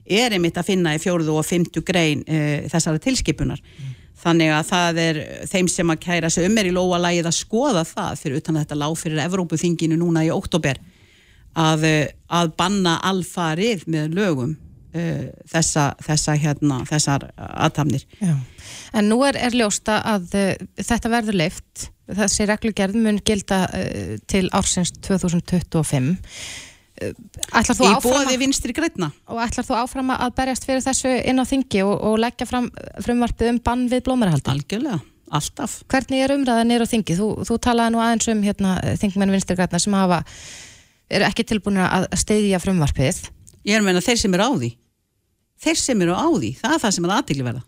[0.05, 3.61] er einmitt að finna í fjórðu og fymtu grein uh, þessara tilskipunar.
[4.17, 5.17] Þannig að það er
[5.51, 8.55] þeim sem að kæra sig um er í lóa lagið að skoða það fyrir utan
[8.57, 10.79] að þetta lág fyrir Evrópuþinginu núna í oktober
[11.57, 12.07] að, uh,
[12.39, 14.55] að banna alfarið með lögum
[14.97, 18.07] uh, þessa, þessa hérna, þessar aðtamnir.
[18.97, 20.49] En nú er, er ljósta að uh,
[20.81, 26.15] þetta verður leift, þessi reglugerð mun gilda uh, til ársins 2025.
[26.97, 29.11] Þú Í áfram bóði vinstri grætna.
[29.29, 32.69] og ætlar þú áfram að berjast fyrir þessu inn á þingi og, og leggja fram
[33.05, 34.49] frumvarpið um bann við blómarahaldi?
[34.53, 34.99] Algjörlega,
[35.31, 35.75] alltaf.
[35.91, 37.17] Hvernig er umræðan nýr á þingi?
[37.19, 40.23] Þú, þú talaði nú aðeins um hérna, þingmenn vinstri græna sem hafa,
[41.09, 43.21] eru ekki tilbúin að steyðja frumvarpið.
[43.67, 44.73] Ég er að meina þeir sem eru á því.
[45.67, 47.63] Þeir sem eru á því, það er það sem er aðtikli verða.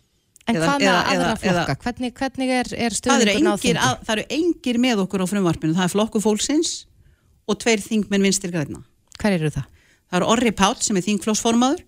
[0.48, 1.74] En Eða- hvað með eða- aðra eða- flokka?
[1.84, 3.78] Hvernig, hvernig er, er stuðningurinn á þingi?
[3.78, 5.74] að, það eru engir með okkur á frumvarpinu.
[5.76, 6.70] Það er flokku fólksins
[7.46, 8.80] og tveir þingmenn vinstri græna.
[9.20, 9.66] Hver eru það?
[10.10, 11.82] Það eru Orri Páll sem er þingflósformaður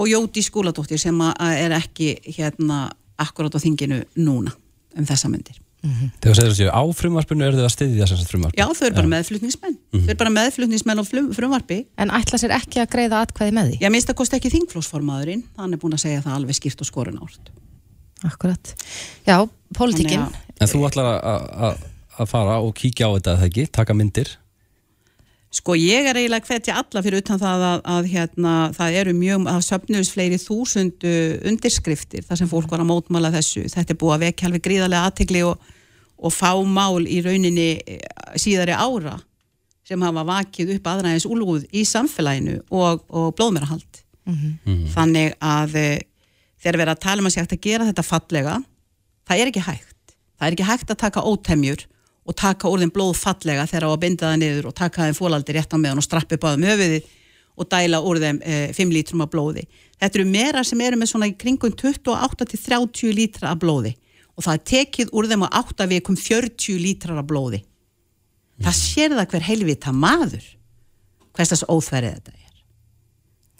[0.00, 2.88] og Jóti Skúladóttir sem að er ekki hérna
[3.22, 4.50] akkurát á þinginu núna
[4.98, 5.60] um þessa myndir.
[5.84, 8.56] Þegar þú segir þessu á frumvarpinu eru þau að styðja þess að frumvarpinu?
[8.62, 9.74] Já, þau eru bara meðflutningsmenn.
[9.92, 11.04] Þau eru bara meðflutningsmenn á
[11.36, 11.78] frumvarpi.
[12.00, 13.76] En ætla sér ekki að greiða atkvæði með því?
[13.84, 15.42] Ég minnst að kosti ekki þingflósformaðurinn.
[15.60, 17.52] Hann er búin að segja það alveg skýrt og skorun árt.
[18.24, 18.72] Akkurat.
[19.28, 19.36] Já,
[19.76, 20.24] pólitíkinn.
[20.60, 21.84] En þú ætlar að- að að-
[22.24, 24.28] að fara og kíkja á þetta eða ekki, taka myndir
[25.54, 29.44] Sko ég er eiginlega hvetja alla fyrir utan það að, að hérna, það eru mjög,
[29.52, 33.62] að söpnus fleiri þúsund uh, undirskriftir þar sem fólk var að mótmála þessu.
[33.70, 35.68] Þetta er búið að vekja alveg gríðarlega aðtegli og,
[36.18, 38.02] og fá mál í rauninni eh,
[38.40, 39.14] síðari ára
[39.86, 44.02] sem hafa vakið upp aðræðins úlúð í samfélaginu og, og blóðmerahald.
[44.90, 45.88] Þannig að uh,
[46.64, 48.60] þegar við erum að tala um að hægt að gera þetta fallega,
[49.28, 50.16] það er ekki hægt.
[50.34, 51.86] Það er ekki hægt að taka ótemjur
[52.24, 55.18] og taka úr þeim blóð fallega þegar á að binda það niður og taka þeim
[55.18, 57.10] fólaldi rétt á meðan og strappi báðum höfuðið
[57.54, 59.66] og dæla úr þeim e, 5 lítrum af blóði.
[60.00, 63.94] Þetta eru meira sem eru með svona í kringum 28-30 lítra af blóði
[64.34, 67.60] og það er tekið úr þeim á 8 vikum 40 lítrar af blóði.
[68.62, 70.48] Það sér það hver heilvita maður
[71.34, 72.40] hvers þess óþverið þetta er.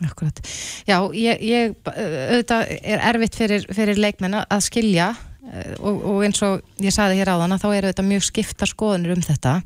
[0.05, 0.40] Akkurat.
[0.88, 5.34] Já, ég, ég auðvitað er erfitt fyrir, fyrir leikmenn að skilja eh,
[5.78, 9.14] og, og eins og ég saði hér áðan að þá eru þetta mjög skiptar skoðunir
[9.16, 9.57] um þetta.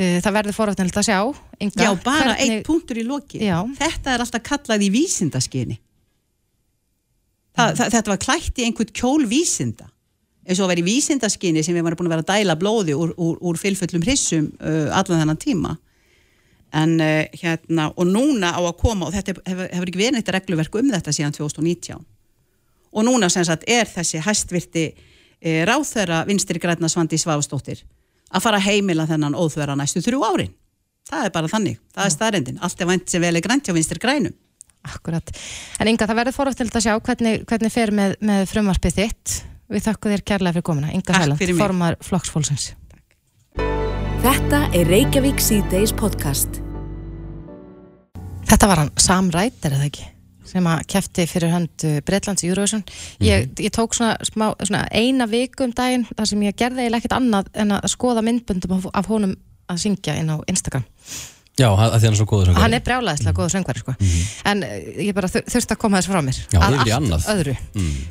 [0.00, 1.18] Eh, Það verður forvöldnilegt að sjá.
[1.60, 3.40] Inga, Já, bara hvernig- einn punktur í loki.
[3.44, 3.58] Já.
[3.78, 5.78] Þetta er alltaf kallað í vísindaskyni.
[7.56, 9.88] Það, þetta var klætt í einhvern kjól vísinda.
[10.46, 13.36] eins og í vísindaskyni sem við varum búin að vera að dæla blóði úr, úr,
[13.44, 15.74] úr fylfullum hrissum uh, allan þennan tíma.
[16.72, 20.32] En uh, hérna, og núna á að koma, og þetta hefur, hefur ekki verið neitt
[20.32, 22.00] regluverk um þetta síðan 2019.
[22.90, 27.84] Og núna sem sagt er þessi hæstvirti uh, ráþæra vinstri græna Svandi Svavstóttir
[28.30, 30.52] að fara heimila þennan óþverra næstu þrjú árin.
[31.10, 32.58] Það er bara þannig, það er staðrendin.
[32.62, 34.34] Allt er vænt sem vel er grænt hjá vinstir grænum.
[34.86, 35.32] Akkurat.
[35.80, 39.34] En Inga, það verður forrættild að sjá hvernig, hvernig fer með, með frumvarpið þitt.
[39.70, 40.92] Við þakku þér kærlega fyrir komuna.
[40.94, 42.70] Inga Sæland, formar flokksfólksins.
[44.20, 46.62] Þetta er Reykjavík síðdeis podcast.
[48.50, 50.08] Þetta var hann Sam Ræder, eða ekki?
[50.50, 52.84] Sem að kefti fyrir hönd Breitlands í Eurovision.
[53.24, 57.04] Ég, ég tók svona, smá, svona eina viku um daginn þar sem ég gerði eiginlega
[57.04, 59.36] ekkert annað en að skoða myndböndum af, af honum
[59.70, 60.86] að syngja inn á Instagram.
[61.60, 62.62] Já, að því hann er svo góður söngvari.
[62.62, 63.92] Hann er brjálæðislega góður söngvari sko.
[64.48, 64.70] En uh,
[65.04, 67.26] ég bara þur- þurfti að koma þess frá mér Já, Að yfir í allt annað.
[67.34, 67.54] öðru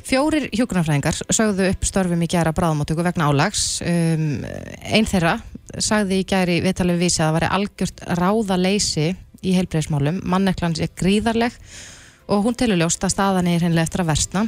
[0.06, 4.28] Fjórir hjúkunarfræðingar sögðu upp störfum í gæra bráðamóttöku vegna álags um,
[4.86, 5.32] Einn þeirra
[5.82, 9.08] sagði í gæri viðtalið vísi að það væri algjört ráðaleysi
[9.42, 11.56] í heilbreyðismálum Manneklan sé gríðarleg
[12.30, 14.44] og hún telur ljóst að staðan er hennilega eftir að versna.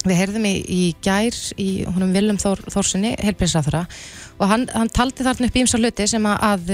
[0.00, 3.82] Við heyrðum í, í gær í honum Willum Þór, Þórsinni, heilbreyðsraþura
[4.40, 6.70] og hann, hann taldi þarna upp ímsa hluti sem að, að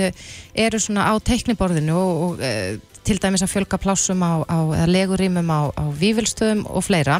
[0.67, 2.53] eru svona á teikniborðinu og, og e,
[3.07, 7.19] til dæmis að fjölga plássum á, á legurímum á, á vívilstöðum og fleira.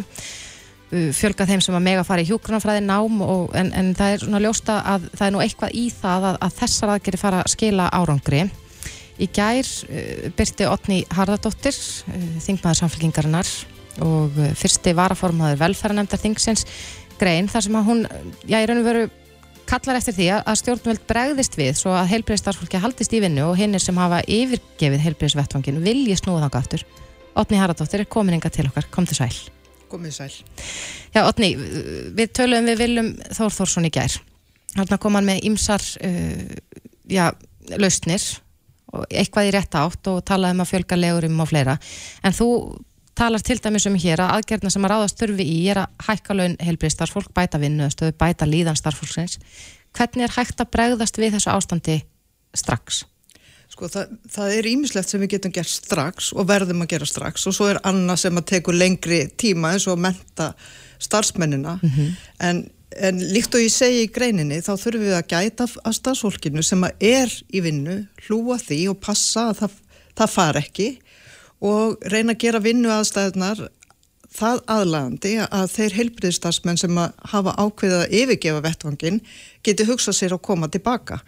[0.87, 4.23] Uh, fjölga þeim sem að mega fara í hjúgrunafræði nám og, en, en það er
[4.23, 7.53] svona ljósta að það er nú eitthvað í það að, að þessar aðgeri fara að
[7.57, 8.45] skila árangri
[9.17, 13.53] Í gær uh, byrti Otni Harðardóttir, uh, þingmaður samfélkingarinnar
[14.05, 16.67] og uh, fyrsti varaformaður velferðanemndar þingsins
[17.21, 18.03] grein þar sem að hún,
[18.45, 19.07] já ég raun og veru
[19.67, 23.83] kallar eftir því að stjórnvöld bregðist við svo að heilbreyðstarfólki haldist í vinnu og hinnir
[23.83, 26.85] sem hafa yfirgefið heilbreyðsvettvangin vilji snúða þanga aftur.
[27.37, 29.35] Otni Harðardóttir er komin enga til okkar, kom til sæl.
[29.91, 30.33] komið sæl.
[31.15, 34.17] Já, Otni, við töluðum við Viljum Þór Þórsson í gær.
[34.77, 36.57] Þarna kom hann með ymsar uh,
[37.11, 37.31] já,
[37.79, 38.25] lausnir
[39.11, 41.79] eitthvað í rétt átt og talaði um að fjölga legurum og fleira.
[42.23, 42.51] En þú
[43.17, 46.37] talar til dæmis um hér að aðgerðna sem að ráðast þurfi í er að hækka
[46.37, 49.39] laun heilbrið starfsfólk, bæta vinnu, stöðu, bæta líðan starfsfólksins.
[49.97, 52.01] Hvernig er hægt að bregðast við þessu ástandi
[52.57, 53.05] strax?
[53.73, 57.49] Sko það, það er ímislegt sem við getum gert strax og verðum að gera strax
[57.49, 60.47] og svo er annað sem að tekur lengri tíma eins og að menta
[61.03, 61.75] starfsmennina
[62.47, 62.63] en,
[62.95, 66.85] en líkt og ég segi í greininni þá þurfum við að gæta að starfsfólkinu sem
[66.87, 67.97] að er í vinnu,
[68.27, 69.81] hlúa því og passa að það,
[70.21, 70.89] það far ekki
[71.67, 73.65] og reyna að gera vinnu aðstæðunar
[74.37, 79.21] það aðlagandi að þeir heilbriðstarfsmenn sem að hafa ákveðið að yfirgefa vettvangin
[79.65, 81.21] geti hugsað sér að koma tilbaka.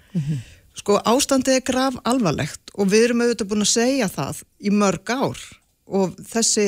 [0.79, 5.11] Sko ástandið er graf alvarlegt og við erum auðvitað búin að segja það í mörg
[5.11, 5.41] ár
[5.89, 6.67] og þessi,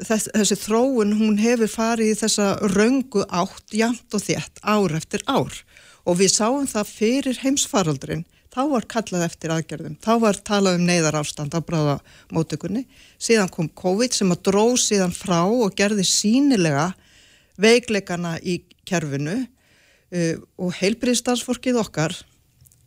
[0.00, 5.24] þessi, þessi þróun hún hefur farið í þessa röngu átt jamt og þétt ár eftir
[5.26, 5.58] ár.
[6.04, 10.84] Og við sáum það fyrir heimsfaraldrin þá var kallað eftir aðgerðum, þá var talað um
[10.86, 11.96] neyðar ástand á bráða
[12.30, 12.84] mótökunni,
[13.18, 16.92] síðan kom COVID sem að dróð síðan frá og gerði sínilega
[17.58, 19.40] veikleikana í kerfinu.
[20.14, 22.12] Uh, og heilbriðstarfsfólkið okkar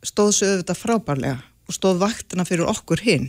[0.05, 3.25] stóð sig auðvitað frábærlega og stóð vaktina fyrir okkur hinn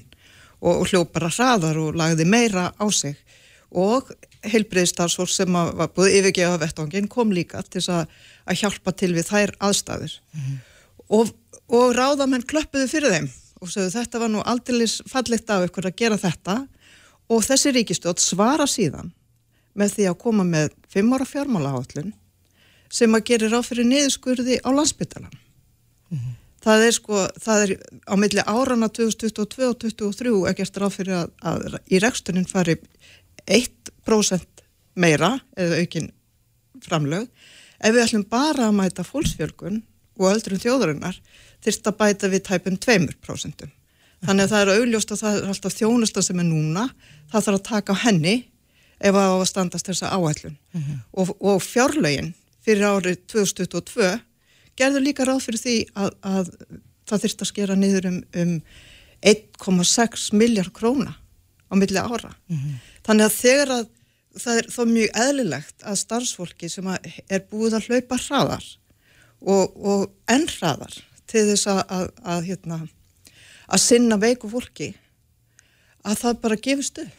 [0.60, 3.18] og, og hljóð bara hraðar og lagði meira á sig
[3.70, 4.08] og
[4.48, 8.06] heilbriðstarfsfólk sem var búið yfirgefa vettvangin kom líka til að,
[8.48, 10.14] að hjálpa til við þær aðstæður.
[11.08, 11.32] Og,
[11.68, 13.28] og ráðamenn klöppuðu fyrir þeim
[13.58, 16.60] og sögðu þetta var nú aldeilis fallegt af ykkur að gera þetta.
[17.28, 19.12] Og þessi ríkistjótt svara síðan
[19.78, 22.14] með því að koma með fimm ára fjármálahállun
[22.92, 25.34] sem að gera ráð fyrir niðurskurði á landsbytalan.
[26.64, 27.72] Það er sko, það er
[28.08, 32.78] á milli árana 2022 og 2023 er gert ráð fyrir að, að í reksturinn fari
[33.48, 34.64] 1%
[34.98, 36.10] meira eða aukin
[36.84, 37.28] framlög.
[37.78, 39.82] Ef við ætlum bara að mæta fólksfjölgun
[40.18, 41.18] og öldrum þjóðarinnar
[41.64, 43.68] þyrst að bæta við tæpum 2%.
[44.26, 46.88] Þannig að það er augljóst að það er alltaf þjónusta sem er núna,
[47.30, 48.36] það þarf að taka á henni
[48.98, 50.56] ef að á að standast þessa áætlun.
[51.12, 52.32] og, og fjárlögin
[52.66, 54.18] fyrir árið 2022
[54.78, 56.50] gerður líka ráð fyrir því að, að
[57.08, 58.60] það þyrst að skera niður um, um
[59.22, 61.14] 1,6 miljard króna
[61.70, 62.34] á milli ára.
[63.08, 63.86] Þannig að þegar að
[64.38, 68.66] það er þó mjög eðlilegt að starfsfólki sem að er búið að hlaupa hraðar
[69.40, 72.80] og, og enn hraðar til þess að, að, að, hérna,
[73.68, 74.92] að sinna veiku fólki
[76.04, 77.16] að það bara gefist upp.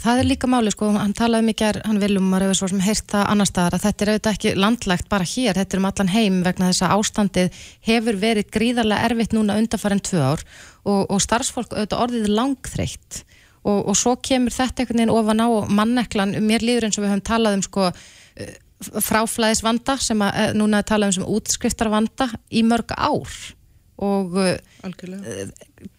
[0.00, 3.08] Það er líka máli, sko, hann talaði mikið, hann viljum maður hefur svo sem heyrt
[3.10, 6.12] það annar staðar að þetta er auðvitað ekki landlægt bara hér, þetta er um allan
[6.12, 10.44] heim vegna þess að ástandið hefur verið gríðarlega erfitt núna undarfærin tvö ár
[10.86, 13.24] og, og starfsfólk auðvitað orðið langþreytt
[13.64, 17.12] og, og svo kemur þetta einhvern veginn ofan á manneklan, mér líður eins og við
[17.14, 17.90] höfum talað um sko
[18.80, 23.34] fráflæðisvanda sem að eh, núna er talað um sem útskriftarvanda í mörg ár.
[24.00, 24.54] Og eh,
[24.86, 25.50] Algjörlega.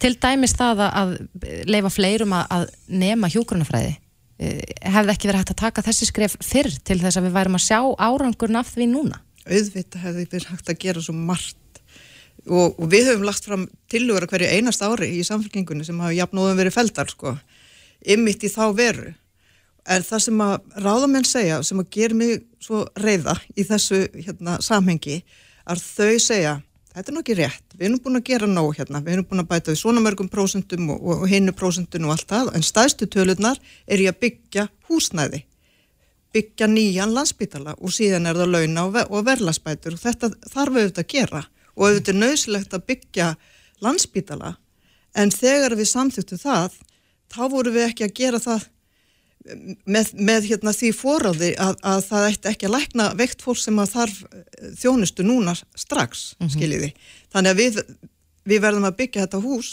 [0.01, 1.17] til dæmis það að-
[1.69, 3.97] leifa fleirum að, að nema hjúgrunafræði
[4.41, 7.65] hefði ekki verið hægt að taka þessi skref fyrr til þess að við værum að
[7.67, 9.19] sjá árangurinn af því núna?
[9.45, 11.57] Auðvitað hefði verið hægt að gera svo margt.
[12.49, 16.57] Og, og við höfum lagt fram tilugur hverju einast ári í samfélkingunni sem hafa jafnóðum
[16.57, 17.35] verið feldar sko,
[18.05, 19.13] ymmit í þá veru.
[19.89, 24.59] En það sem að ráðamenn segja sem að gera mig svo reyða í þessu hérna,
[24.61, 25.21] samhengi
[25.65, 26.59] að þau segja
[26.91, 29.47] þetta er nokkið rétt, við erum búin að gera nóg hérna, við erum búin að
[29.53, 33.07] bæta við svona mörgum prósentum og, og, og hinnu prósentum og allt það, en staðstu
[33.07, 35.45] tölunar er ég að byggja húsnæði
[36.31, 39.97] byggja nýjan landsbytala og síðan er það launa og, og verðlagsbætur.
[39.97, 41.43] Og þetta þarf auðvitað að gera.
[41.75, 43.27] Og auðvitað er nöðsilegt að byggja
[43.83, 44.55] landsbytala
[45.21, 46.79] en þegar við samþjóttum það
[47.31, 48.67] þá voru við ekki að gera það
[49.85, 53.79] með, með hérna, því foráði að, að það ætti ekki að lækna veikt fólk sem
[53.81, 56.51] að þarf eh, þjónustu núna strax, mm -hmm.
[56.55, 56.91] skiljiði
[57.33, 57.79] þannig að við,
[58.51, 59.71] við verðum að byggja þetta hús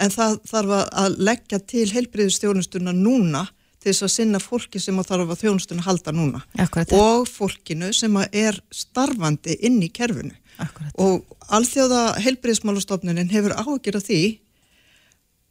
[0.00, 3.46] en það þarf að leggja til heilbriðistjónustuna núna
[3.80, 6.92] til þess að sinna fólki sem að þarf að þjónustuna halda núna Akkurat.
[6.92, 10.92] og fólkinu sem að er starfandi inn í kerfinu Akkurat.
[11.00, 14.22] og alþjóða heilbriðismálastofnunin hefur ágjörð því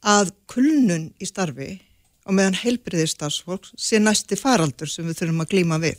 [0.00, 1.70] að kulnun í starfi
[2.28, 5.98] og meðan heilbriðistarsfólk sé næsti faraldur sem við þurfum að glíma við.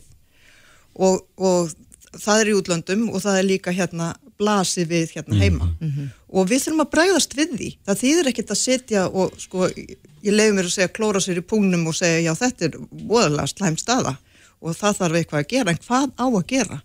[0.92, 1.72] Og, og
[2.12, 5.68] það er í útlöndum og það er líka hérna blasi við hérna heima.
[5.80, 6.08] Mm -hmm.
[6.28, 7.70] og við þurfum að bræðast við því.
[7.86, 11.48] Það þýðir ekkert að setja og sko ég leiði mér að segja klóra sér í
[11.52, 14.16] pungnum og segja já þetta er voðalega slæm staða
[14.60, 15.70] og það þarf eitthvað að gera.
[15.70, 16.82] En hvað á að gera?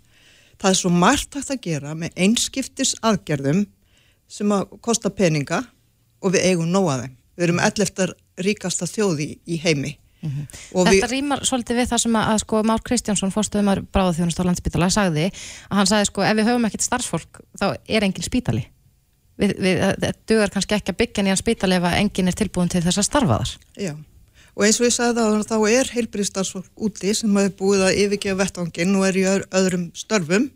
[0.58, 3.66] Það er svo margt hægt að gera með einskiptis aðgerðum
[4.28, 5.64] sem að kosta peninga
[6.22, 7.16] og við eigum nóa þeim.
[7.38, 9.98] Við erum ell eftir ríkasta þjóði í heimi.
[10.22, 10.46] Mm -hmm.
[10.74, 11.12] Þetta við...
[11.12, 15.30] rýmar svolítið við það sem að, að sko, Már Kristjánsson, fórstöðumar bráðaþjónust á landsbítala, sagði
[15.70, 18.66] að hann sagði sko ef við höfum ekkert starfsfólk þá er engin spítali.
[19.38, 22.82] Við, við, það dugar kannski ekki að byggja nýjan spítali ef engin er tilbúin til
[22.82, 23.52] þess að starfa þar.
[23.78, 23.94] Já,
[24.58, 28.42] og eins og ég sagði það þá er heilbríðstarfsfólk úti sem hefur búið að yfirgefa
[28.42, 30.50] vettvangin og er í öðrum störfum.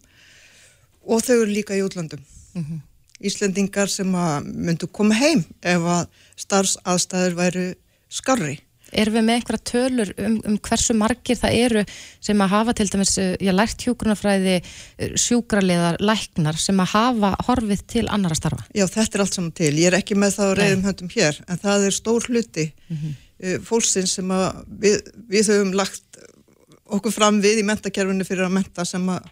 [1.06, 2.22] Og þau eru líka í útlandum
[2.54, 2.80] mm -hmm.
[3.28, 6.04] Íslendingar sem að myndu koma heim ef að
[6.42, 7.66] starfsaðstæður væru
[8.12, 8.60] skarri
[8.92, 11.84] Erum við með einhverja tölur um, um hversu margir það eru
[12.24, 17.32] sem að hafa til dæmis, eh, ég lært hjúgrunafræði eh, sjúkraliðar, læknar sem að hafa
[17.48, 18.66] horfið til annara starfa?
[18.76, 19.72] Já, þetta er allt saman til.
[19.80, 22.98] Ég er ekki með það á reyðum höndum hér, en það er stór hluti mm
[22.98, 23.64] -hmm.
[23.70, 24.48] fólksins sem að
[24.84, 25.00] við,
[25.32, 26.22] við höfum lagt
[26.92, 29.24] okkur fram við í mentakerfinu fyrir að menta sem að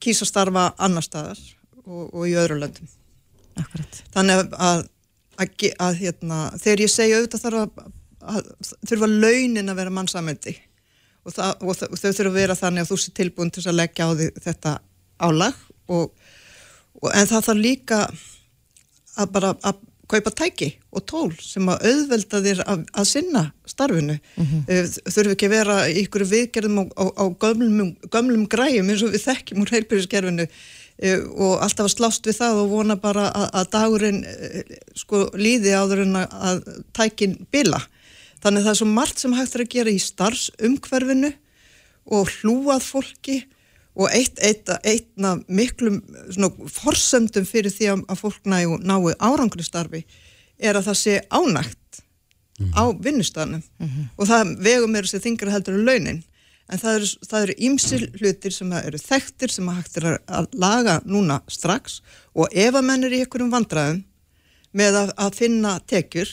[0.00, 1.40] kýsa starfa annar staðar
[1.84, 2.86] og, og í öðru löndum.
[3.60, 4.02] Akkurat.
[4.14, 4.82] Þannig að, að,
[5.44, 7.86] að, að hérna, þegar ég segja auðvitað þarf
[8.20, 8.50] að
[8.88, 10.56] þurfa launin að vera mannsamöndi
[11.24, 14.08] og, og, og þau þurfa að vera þannig að þú sé tilbúin til að leggja
[14.08, 14.74] á því þetta
[15.20, 16.10] álag og,
[17.12, 18.00] en það þarf líka
[19.20, 24.16] að bara að kaupa tæki og tól sem að auðvelda þér að, að sinna starfinu
[24.18, 24.94] mm -hmm.
[25.06, 29.14] þurfu ekki að vera í ykkur viðgerðum á, á, á gömlum, gömlum græjum eins og
[29.14, 30.50] við þekkjum úr heilbyrjuskerfinu eh,
[31.00, 35.72] og alltaf að slást við það og vona bara að, að dagurinn eh, sko líði
[35.72, 36.60] áður en að
[36.92, 37.80] tækin bila
[38.40, 41.30] Þannig það er svo margt sem hægt er að gera í starfsumhverfinu
[42.16, 43.36] og hlúað fólki
[44.00, 45.98] og eitt, eitt, eitna miklum
[46.72, 50.06] forsöndum fyrir því að fólk næu, náu árangri starfi
[50.56, 52.72] er að það sé ánægt mm -hmm.
[52.80, 54.04] á vinnustanum mm -hmm.
[54.16, 56.24] og það vegum er þessi þingra heldur launin
[56.70, 61.40] en það eru ímsil hlutir sem eru þekktir sem að hægt er að laga núna
[61.50, 62.00] strax.
[62.34, 64.04] Og ef að menn er í einhverjum vandraðum
[64.76, 66.30] með að, að finna tekjur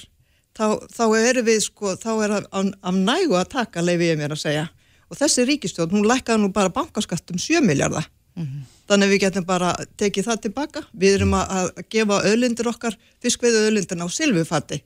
[0.58, 4.43] þá, þá eru við sko, þá er að nægu að taka leiði ég mér að
[4.43, 4.67] segja.
[5.08, 8.63] Og þessi ríkistjórn, hún lækkaði nú bara bankaskatt um 7 miljardar mm -hmm.
[8.88, 10.82] þannig við getum bara tekið það tilbaka.
[10.93, 14.84] Við erum að, að gefa öðlindir okkar fiskveiðu öðlindina á silvufatti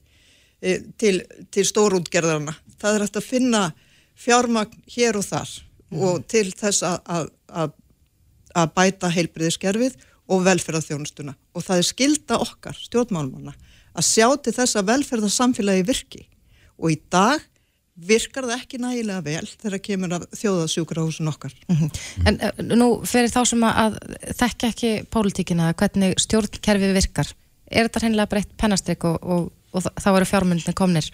[0.61, 3.63] e, til, til stórútgerðarna það er að finna
[4.15, 7.26] fjármagn hér og þar mm og til þess að,
[8.71, 9.97] bæta heilbriðiskerfið
[10.32, 13.52] og velferðarþjónustuna og það er skilda okkar stjórnmálmanna
[13.91, 16.21] að sjá til þess að velferðarsamfélagi virki
[16.80, 17.43] og í dag
[18.08, 21.54] virkar það ekki nægilega vel þegar kemur að þjóðasjúkrahúsin okkar.
[21.67, 22.00] Mm -hmm.
[22.26, 23.97] En uh, nú fyrir þá sem að
[24.39, 27.28] þekka ekki pólitíkina, hvernig stjórnkerfi virkar,
[27.69, 31.12] er þetta hennilega breytt pennastrygg og, og, og þá eru fjármyndin komnir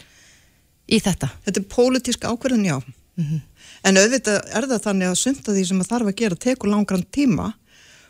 [0.87, 1.29] í þetta?
[1.45, 2.77] Þetta er pólitísk ákverðin, já.
[3.17, 3.41] Mm -hmm.
[3.83, 7.05] En auðvitað er það þannig að sumta því sem það þarf að gera tekur langran
[7.11, 7.53] tíma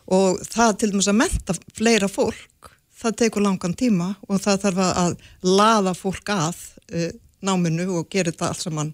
[0.08, 4.84] og það til dæmis að menta fleira fólk það tekur langan tíma og það þarf
[4.88, 6.60] að laða fólk að
[6.94, 7.10] uh,
[7.46, 8.94] náminu og gera þetta allt saman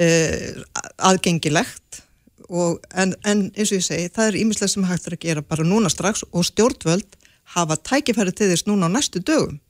[0.00, 0.62] uh,
[1.10, 2.02] aðgengilegt
[2.48, 5.46] og, en, en eins og ég segi, það er ímislega sem hægt er að gera
[5.46, 7.18] bara núna strax og stjórnvöld
[7.54, 9.60] hafa tækifæri til þess núna á næstu dögum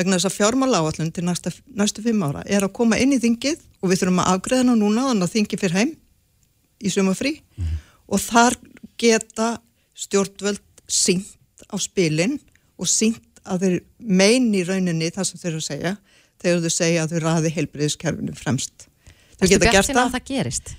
[0.00, 3.20] vegna þess að fjármála áallun til næsta, næstu fimm ára er að koma inn í
[3.22, 5.92] þingið og við þurfum að afgreða ná núna þannig að þingi fyrir heim
[6.80, 7.72] í sumafrí mm.
[8.10, 8.56] og þar
[9.00, 9.50] geta
[9.96, 12.38] stjórnvöld syngt á spilin
[12.80, 15.96] og sínt að þeir meini í rauninni það sem þeir eru að segja
[16.40, 18.86] þegar þau segja að þau raði heilbriðiskerfinu fremst.
[19.36, 20.14] Þau Ertu geta gert það.
[20.14, 20.72] það gerist?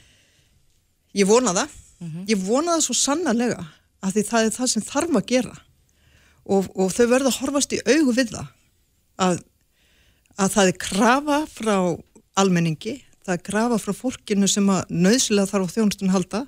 [1.17, 1.75] Ég vona það.
[2.29, 3.65] Ég vona það svo sannarlega
[4.01, 5.57] að því það er það sem þarf að gera
[6.49, 8.47] og, og þau verða að horfast í augu við það
[9.21, 9.41] að,
[10.37, 11.75] að það er krafa frá
[12.41, 16.41] almenningi, það er krafa frá fólkinu sem að nöðsilega þarf á þjónustun halda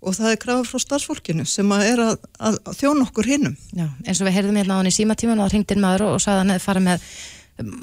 [0.00, 3.58] og það er krafa frá starfsfólkinu sem að er að, að, að þjóna okkur hinnum.
[3.76, 6.06] Já, eins og við heyrðum hérna á hann í símatíman og það hringdi inn maður
[6.06, 7.06] og, og sagði að hann hefði farið með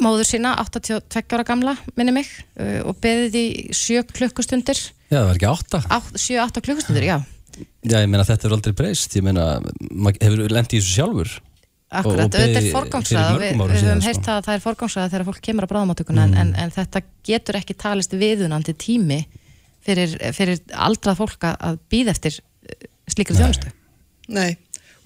[0.01, 5.27] móður sína, 82 ára gamla, minni mig, uh, og beðið í 7 klukkustundir, Já, það
[5.27, 5.79] var ekki átta.
[6.17, 7.17] 7-8 klukkustundir, já,
[7.87, 9.15] Já, ég meina þetta er aldrei breyst.
[9.17, 9.45] Ég meina,
[9.89, 11.31] maður hefur lent í þessu sjálfur
[11.89, 14.31] akkurat, þetta er beðið forgangsrað, fyrir við, við höfum heyrt sko.
[14.33, 16.37] að það er forgangsrað þegar fólk kemur á bráðamáttökuna Mm.
[16.41, 19.19] en, en þetta getur ekki talist viðunandi tími
[19.87, 23.71] fyrir, fyrir aldrað fólk að- býða eftir uh, slíkri þjónustu.
[24.27, 24.57] Nei,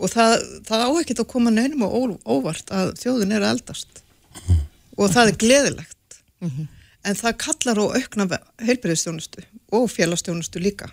[0.02, 4.02] og það, það á ekkert að koma neinum og óvart að þjóðin er að eldast
[4.98, 6.18] og það er gleðilegt
[7.06, 8.26] en það kallar á aukna
[8.66, 9.44] heilbyrðistjónustu
[9.78, 10.90] og félagstjónustu líka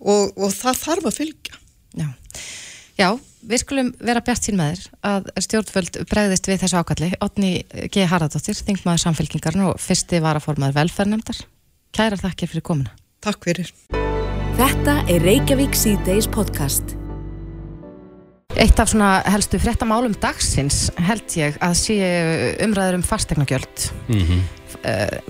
[0.00, 1.56] og, og það þarf að fylgja
[1.96, 2.08] Já.
[3.00, 3.14] Já,
[3.48, 7.06] við skulum vera bjart sín með þér að stjórnvöld bregðist við þessu ákalli.
[7.24, 7.52] Otni
[7.88, 8.02] G.
[8.10, 11.40] Haraldóttir, þingmaður samfélkingarn og fyrsti varaformaður velferðnemdar.
[11.96, 12.92] Kærar þakkir fyrir komuna.
[13.24, 13.72] Takk fyrir
[14.60, 16.92] Þetta er Reykjavík C-Days podcast.
[18.60, 21.96] Eitt af svona helstu fréttamálum dagsins held ég að sé
[22.66, 23.92] umræður um fastegnagjöld.
[24.12, 24.44] mm -hmm.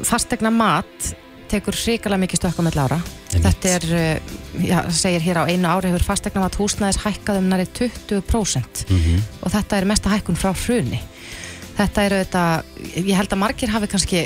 [0.03, 1.15] Fastegna mat
[1.51, 2.99] tekur hrikalega mikið stökkum með lára.
[3.31, 4.21] Þetta er, eh,
[4.67, 8.85] já, segir hér á einu ári hefur fastegna mat húsnæðis hækkað um næri 20%
[9.43, 11.01] og þetta er mesta hækkun frá hruni.
[11.79, 12.65] Þetta er auðvitað,
[12.97, 14.25] ég held að margir hafi kannski,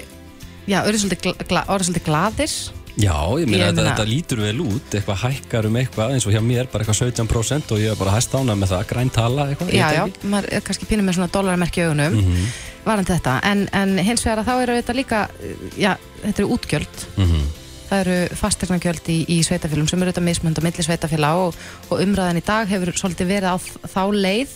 [0.67, 2.57] já, orðið svolítið, gla, svolítið gladir.
[2.95, 6.35] Já, ég meina Ég þetta, þetta lítur vel út eitthvað hækkar um eitthvað eins og
[6.35, 9.47] hjá mér bara eitthvað 17% og ég er bara hæst ánað með það græn tala
[9.51, 12.47] eitthvað Já, já, maður er kannski pínum með svona dólarmerki augunum, Mhm.
[12.85, 15.21] Varandi þetta, en, en hins vegar að þá eru þetta líka,
[15.81, 15.93] já,
[16.23, 17.05] þetta eru útgjöld.
[17.17, 17.45] Mhm.
[17.85, 21.59] Það eru fastegnagjöld í, í sveitafélum sem eru þetta mismönd á milli sveitafélag og,
[21.93, 23.57] og umræðan í dag hefur svolítið verið á
[23.93, 24.55] þá leið.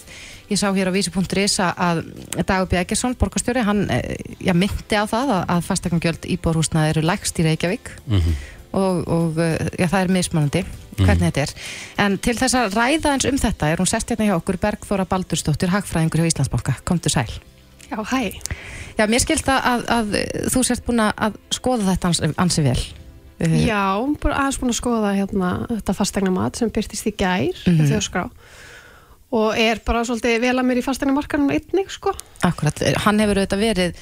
[0.48, 2.00] Ég sá hér á vísi.is að-
[2.48, 2.78] Dagur B.
[2.80, 7.44] Eggersson, borgarstjóri, hann eh, já, myndi á það að, að fastegnagjöld íbúrhúsnaði eru lægst í
[7.44, 8.32] Reykjavík Mhm.
[8.72, 10.64] og, og eh, já, það er mismunandi
[10.98, 11.52] hvernig þetta er.
[12.00, 15.04] En til þess að ræða eins um þetta er hún sest hérna hjá okkur Bergþóra
[15.06, 16.78] Baldursdóttir, hagfræðingur hjá Íslandsbanka.
[16.88, 17.28] Komdu sæl.
[17.88, 18.22] Já, hæ.
[18.98, 20.16] Já, mér skilst að, að, að
[20.52, 22.78] þú sért búin að skoða þetta ansi, ansi vel.
[23.38, 27.74] Eh, Já, aðeins búin að skoða hérna þetta fastegna mat sem byrtist í gær mm.
[27.74, 27.90] -hmm.
[27.92, 28.24] þjóðskrá
[29.38, 32.14] og er bara svolítið vel að mér í fastegna markanum einnig, sko.
[32.42, 33.98] Akkurat, hann hefur auðvitað verið,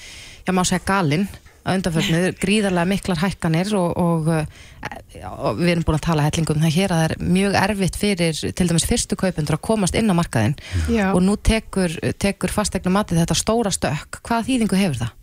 [0.47, 1.27] já má segja galinn
[1.67, 6.63] að undanförnu, gríðarlega miklar hækkanir og, og, eh, og við erum búin að tala hellingum
[6.63, 10.13] það hér að það er mjög erfitt fyrir til dæmis fyrstu kaupendur að komast inn
[10.13, 11.11] á markaðinn Já.
[11.11, 14.21] og nú tekur, tekur fastegna matið þetta stóra stökk.
[14.23, 15.15] Hvaða þýðingu hefur það?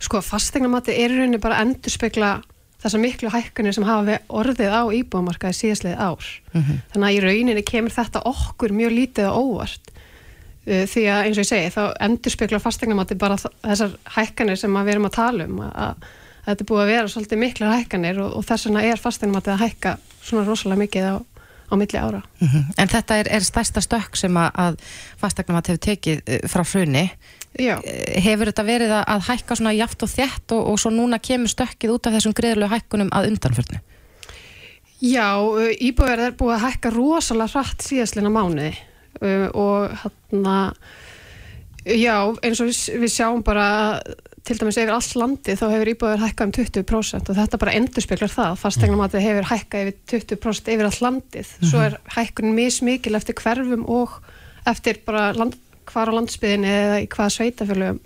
[0.00, 2.32] Sko, fastegna mati er í rauninni bara að endurspegla
[2.80, 6.28] þessa miklu hækkanir sem hafa orðið á íbúamarkaði síðastlega ár.
[6.94, 9.92] Þannig að í rauninni kemur þetta okkur mjög lítið á óvart
[10.70, 14.92] því að eins og ég segi þá endurspegla fastegna mati bara þessar hækkanir sem við
[14.94, 16.06] erum að tala um að,
[16.46, 19.52] þetta er búið að vera svolítið miklar hækkanir og, og þess vegna er fastegna mati
[19.54, 21.16] að hækka svona rosalega mikið á,
[21.70, 22.22] á milli ára.
[22.78, 24.80] En þetta er, er stærsta stökk sem að, að
[25.20, 27.06] fastegna matið hefur tekið eh, frá hruni.
[27.58, 27.76] Já.
[27.82, 31.18] Eh, Hefur þetta verið að, að hækka svona jaft og þjætt og, og svo núna
[31.18, 33.80] kemur stökkið út af þessum greiðlegu hækkunum að undanförnu?
[35.00, 35.32] Já,
[35.80, 38.74] íbúverð er búið að hækka rosalega hratt síðastlina mánuði
[39.20, 40.56] og hérna
[41.84, 44.00] já, eins og við, sjáum bara
[44.46, 48.32] til dæmis yfir allt landi þá hefur íbúverð hækkað um 20% og þetta bara endurspeglar
[48.32, 51.54] það, fastegnamatið hefur hækkað yfir 20% yfir allt landið.
[51.60, 54.16] Svo er hækkun mismikil eftir hverfum og
[54.70, 55.56] eftir bara land,
[55.90, 58.00] hvar á landsbyðinni eða í hvaða sveitafjölum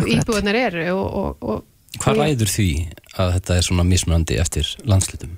[0.00, 1.66] íbúverðnir eru og, og, og
[2.00, 2.70] Hvað ræður því
[3.18, 5.32] að þetta er svona mismunandi eftir landslitum?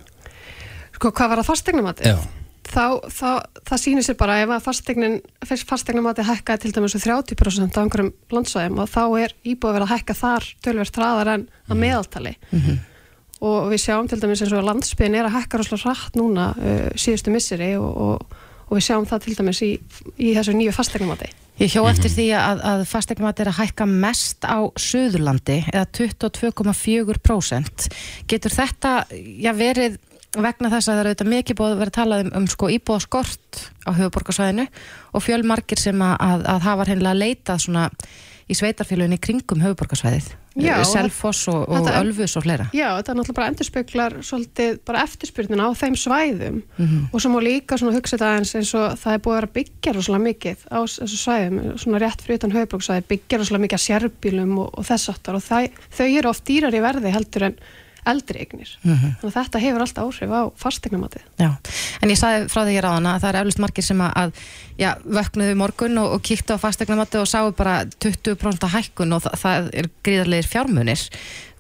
[1.03, 2.11] sko, hvað var það fastegnamatið?
[2.12, 2.41] Já,
[2.73, 3.29] þá, þá,
[3.69, 8.13] það sýnir sér bara ef að fastegnin, fastegnamati hækkaði til dæmis um 30% á einhverjum
[8.33, 12.35] landsvæðum og þá er íbúið að vera að hækka þar tölverð hraðar en að meðaltali.
[13.43, 16.49] Og við sjáum til dæmis eins og að landsbyðin er að hækka rosalega hratt núna
[16.55, 19.73] uh, síðustu misseri og, og, og við sjáum það til dæmis í,
[20.19, 24.47] í þessu nýju fastegnamati Ég hjó eftir því að, að fastegnumat er að hækka mest
[24.49, 27.89] á Suðurlandi eða 22,4%.
[28.31, 29.99] Getur þetta já, verið
[30.33, 32.68] vegna þess að það er auðvitað mikið búið að vera að tala um, um sko
[32.72, 34.68] íbúðaskort á höfuborgarsvæðinu
[35.12, 37.89] og fjölmargir sem að, að, að hafa hreinlega leitað svona
[38.51, 40.26] í sveitarfélagin í kringum höfuborgarsvæðið,
[40.59, 42.66] og Selfoss og, og Ölfus og fleira.
[42.74, 46.59] Já, þetta er náttúrulega bara endurspeglar svolítið bara eftirspurnina á þeim svæðum.
[47.12, 49.49] Og svo má líka svona hugsa þetta eins eins og það er búið að vera
[49.49, 53.78] að byggja rosalega mikið á þessu svæðum, svona rétt fyrir utan höfbruksvæði, byggja rosalega mikið
[53.78, 55.07] að sérbílum og, og þess
[58.09, 58.70] eldri eignir.
[58.82, 61.26] Þannig að þetta hefur alltaf áhrif á fastegnamatið.
[61.38, 61.50] Já,
[62.03, 64.40] en ég sagði frá því ég ráðana að það er eflust margir sem að,
[64.80, 64.88] já,
[65.18, 69.70] vöknuðu morgun og, og kíktu á fastegnamatti og sáu bara 20% hækkun og það, það
[69.82, 71.05] er gríðarlegir fjármunir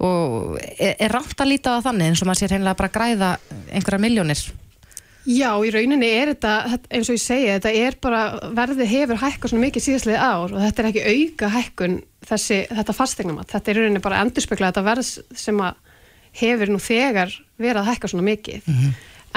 [0.02, 3.30] og er, er rámt að líta á þannig eins og maður sér heimlega bara græða
[3.70, 4.42] einhverja miljónir
[5.22, 8.22] Já, í rauninni er þetta, eins og ég segi, þetta er bara,
[8.58, 11.94] verðið hefur hækkað svona mikið síðastlega ár og þetta er ekki auka hækkun
[12.26, 15.12] þessi, þetta fastegnamat, þetta er í rauninni bara endurspegla þetta verð
[15.44, 15.91] sem að
[16.36, 18.68] hefur nú þegar verið að hækka svona mikið.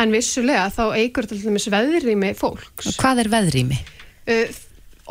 [0.02, 2.96] En vissulega þá eigur til dæmis veðrými fólks.
[3.00, 3.78] Hvað er veðrými?
[4.26, 4.50] Uh,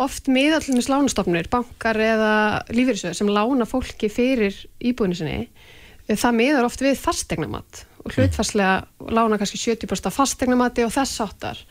[0.04, 2.34] oft miða til dæmis lánastofnur, bankar eða
[2.74, 9.14] lífyrirsöður sem lána fólki fyrir íbúinu sinni, uh, það miðar oft við fastegnamat og hlutfarslega
[9.16, 11.62] lána kannski 70% af fastegnamati og þess áttar.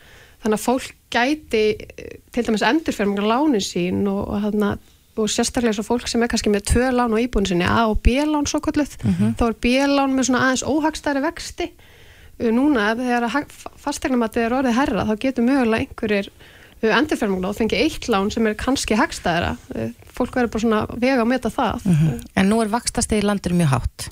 [0.42, 4.74] Þannig að fólk gæti uh, til dæmis endurfermingar lánin sín og, og, hana,
[5.16, 8.00] og sérstaklega svo fólk sem er kannski með tvö lán á íbúinu sinni, A og
[8.02, 8.96] B lán svo kalluð,
[9.38, 11.70] þá er B lán með svona aðeins óhagstæri vexti.
[12.40, 13.46] Uh, Núna þegar
[13.78, 16.32] fastegnamati er orðið herra þá getur mögulega einhverjir
[16.84, 19.54] endurferminglóð fengi eitt lán sem er kannski hagstæðara.
[20.12, 21.86] Fólk verður bara svona vega að meta það.
[22.36, 24.08] En nú er vakstastegi í landinu mjög hátt.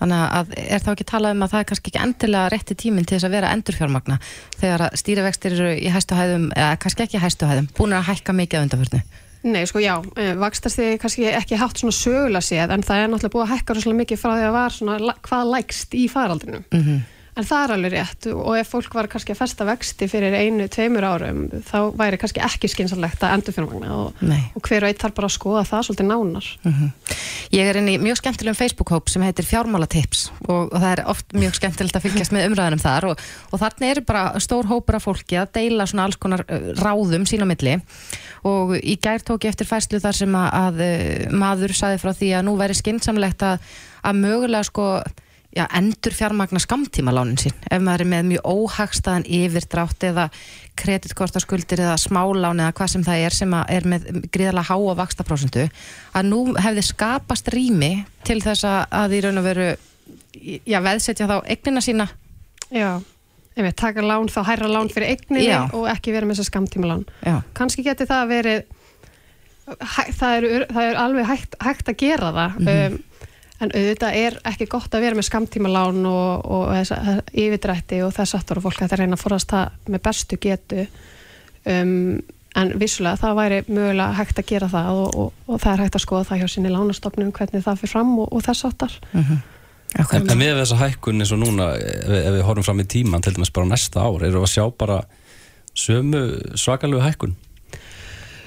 [0.00, 3.04] Þannig að er þá ekki talað um að það er kannski ekki endilega rétti tíminn
[3.04, 4.18] til þess að vera endurfjármagna
[4.60, 8.08] þegar að stýrivextir eru í hæstu hæðum eða kannski ekki í hæstu hæðum, búin að
[8.10, 9.00] hækka mikið að undanförnu
[9.46, 9.94] Nei, sko já,
[10.40, 14.00] vakstastegi kannski ekki hátt svona sögulega séð en það er náttúrulega búið að hækka rosalega
[14.00, 16.96] mikið frá því að var svona hvað lægst í faraldrinum Mhm.
[17.36, 18.28] En það er alveg rétt.
[18.32, 22.42] Og ef fólk var kannski að festa vexti fyrir einu, tveimur árum þá væri kannski
[22.44, 24.40] ekki skynsalegt að endurfjármagna og, Nei.
[24.56, 26.48] og hver og eitt þarf bara að skoða það svolítið nánar.
[27.52, 31.36] Ég er inn í mjög skemmtilegum Facebook-hóp sem heitir Fjármálatips og, og það er oft
[31.36, 35.06] mjög skemmtilegt að fylgjast með umræðanum þar og, og þarna eru bara stór hópur af
[35.06, 37.76] fólki að deila svona alls konar uh, ráðum sín á milli.
[38.46, 42.12] Og í gær tók ég eftir fæslu þar sem að, að uh, maður saði frá
[42.16, 43.70] því að nú væri skynnsamlegt að,
[44.06, 44.90] að mögulega sko
[45.56, 47.54] já, endur fjármagna skamtímalánin sín.
[47.70, 50.28] Ef maður er með mjög óhagstaðan yfirdrátt eða
[50.76, 55.66] kreditkortaskuldir eða smálán eða hvað sem það er sem að er með gríðarlega háa vakstaprósentu
[56.12, 57.92] að nú hefði skapast rými
[58.28, 59.68] til þess að, að í raun og veru
[60.68, 62.08] já, veðsetja þá eignina sína.
[62.68, 62.90] Já,
[63.56, 65.62] ef við taka lán þá hærra lán fyrir eigninni Já.
[65.72, 68.64] og ekki vera með þessa skamtíma lán já, kannski geti það verið
[69.66, 72.58] það, er, það er alveg hægt, hægt að gera það.
[72.72, 72.98] Um,
[73.60, 78.12] en auðvitað er ekki gott að vera með skamtíma lán og, og þessa, yfirdrætti og
[78.16, 80.86] þess aftur og fólk ætti að reyna að forðast það með bestu getu.
[81.66, 82.20] Um,
[82.56, 85.96] en vissulega það væri mögulega hægt að gera það og, og, og það er hægt
[85.98, 88.94] að skoða það hjá sinni lánastofnum hvernig það fyrir fram og, og þess aftar
[89.96, 92.86] En, en með þessa hækkun eins og núna ef, við- ef við horfum fram í
[92.90, 94.96] tíman til dæmis bara á næsta ár erum við að sjá bara
[95.76, 96.22] sömu
[96.58, 97.34] svakalegu hækkun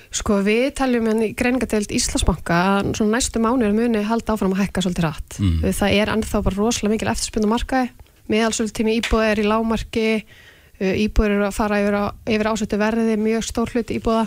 [0.09, 4.63] Sko við taljum hérna í greiningadeild Íslandsbanka að svona næstu mánuður muni halda áfram að
[4.63, 5.35] hækka svolítið rætt.
[5.37, 5.67] Mm.
[5.77, 7.91] Það er ennþá bara rosalega mikil eftirspunna markaði,
[8.33, 10.07] meðalsöld tími íbúða er í lámarki,
[10.79, 14.25] íbúður eru að fara yfir, á, yfir ásötu verði, mjög stór hlut íbúða,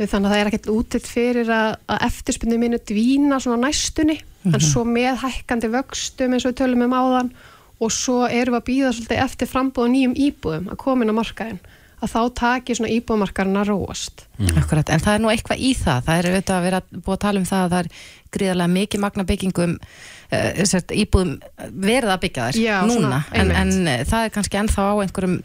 [0.00, 4.16] þannig að það er ekkert útitt fyrir að, að eftirspunni minu dvína svona næstunni,
[4.48, 7.34] en svo með hækkandi vöxtum eins og við tölum um áðan
[7.82, 11.18] og svo erum við að býða svolítið eftir frambúða nýjum íbúðum að koma inn á
[11.18, 11.60] markaðin
[12.02, 14.26] að þá taki svona íbúðmarkarinn að róast.
[14.58, 16.02] akkurat, en það er nú eitthvað í það.
[16.08, 19.02] Það er auðvitað að vera búið að tala um það að það er gríðarlega mikið
[19.04, 21.32] magna byggingum uh, íbúðum
[21.72, 25.42] verið að byggja Já, núna, en, en uh, það er kannski ennþá á einhverjum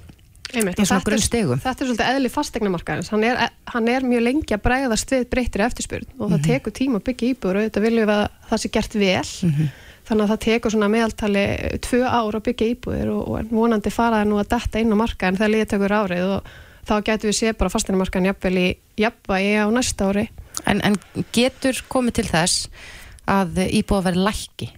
[0.55, 1.23] Einmitt, þetta er-.
[1.59, 3.25] Þetta er svolítið eðli fastegnamarkaðins, hann
[3.73, 7.31] hann er mjög lengi að bregðast við breyttir eftirspurn og það tekur tíma að byggja
[7.33, 9.25] íbúður og þetta viljum við að það sé gert vel
[10.07, 11.43] þannig að það tekur svona meðaltali
[11.83, 15.01] tvö ár að byggja íbúður og, og vonandi fara það nú að detta inn á
[15.01, 16.51] markaðin þegar liðið tekur árið og
[16.87, 18.67] þá getur við séð bara fastegnamarkaðin jafnvel í
[19.01, 20.25] jafnvægi á næsta ári.
[20.67, 20.95] En, en
[21.35, 22.69] getur komið til þess
[23.27, 24.69] að íbúða verið lækki?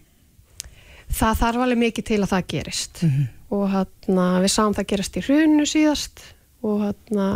[1.20, 3.04] Það þarf alveg mikið til að það gerist.
[3.50, 6.24] Og hérna, við sáum það gerast í hrunu síðast
[6.66, 7.28] og hérna,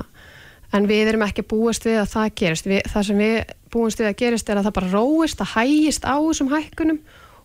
[0.74, 2.70] en við erum ekki að búast við að það gerist.
[2.70, 3.38] Við, það sem við
[3.74, 7.00] búast við að gerist er að það bara róist, það hægist á þessum hækkunum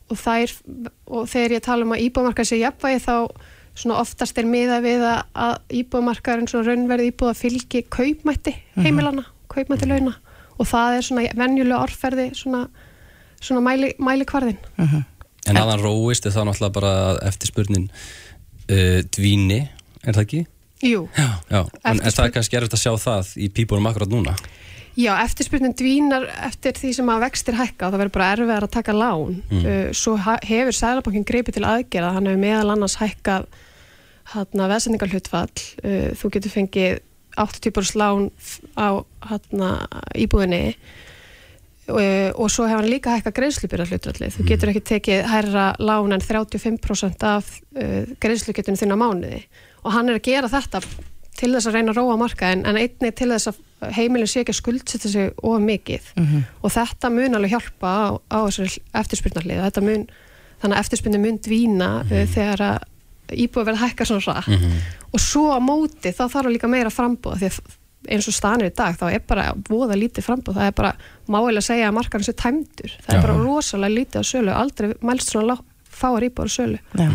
[0.09, 0.55] og, þær,
[1.07, 3.15] og þegar ég tala um að íbúðmarkað sé jafnvægi þá
[3.79, 9.89] svona oftast er miða við að, að íbúðmarkaðurinn svona raunverði íbúða fylgi kaupmætti heimilana, kaupmætti
[9.91, 10.17] launa.
[10.59, 12.65] Og það er svona venjulega orðferði svona,
[13.39, 14.59] svona mæli, mæli kvarðin
[15.49, 19.61] En að hann róist er það náttúrulega bara að eftirspurnin uh, dvíni,
[20.03, 20.41] er það ekki?
[20.85, 21.61] Jú, Já, já.
[21.83, 24.35] En, en það er kannski erfitt að sjá það í pípunum akkurat núna
[24.99, 28.73] Já, eftirspurnin dvínar eftir því sem að vextir hækka og það verður bara erfiðar að
[28.75, 29.37] taka lán.
[29.47, 29.61] Mm.
[29.63, 33.47] Uh, svo hefur Sælabankin greipið til aðgerða, hann hefur meðal annars hækkað
[34.33, 35.67] hérna veðsendingarhlutfall.
[35.85, 36.99] Uh, þú getur fengið
[37.39, 38.27] 80% lán
[38.75, 38.89] á
[39.29, 39.71] hérna
[40.19, 44.35] íbúðinni uh, og svo hefur hann líka hækkað greiðslubyrða hlutfallið.
[44.35, 49.45] Þú getur ekki tekið hærra lán en 35% af uh, greiðslugetinu þinn á mánuði
[49.85, 50.83] og hann er að gera þetta
[51.39, 54.55] til þess að reyna að róa markaðin en einnig til þess að heimilin sé ekki
[54.55, 56.13] að skuldsetja sig of mikið.
[56.63, 60.07] Og þetta mun alveg hjálpa á, á þessari eftirspyrnarlið þetta mun,
[60.63, 62.79] þannig að eftirspyrnir mun dvína uh, þegar að
[63.39, 67.51] íbúið verða hækka svona rætt og svo á móti þá þarf líka meira frambúð því
[67.53, 67.59] að
[68.09, 70.93] eins og stanir í dag þá er bara voða lítið frambúð, það er bara
[71.29, 73.19] máilega að segja að markaðin sé tæmdur, það Já.
[73.19, 75.59] er bara rosalega lítið á sölu, aldrei mælst svona
[75.99, 76.81] fáar íbúið á sölu.
[76.99, 77.09] Já.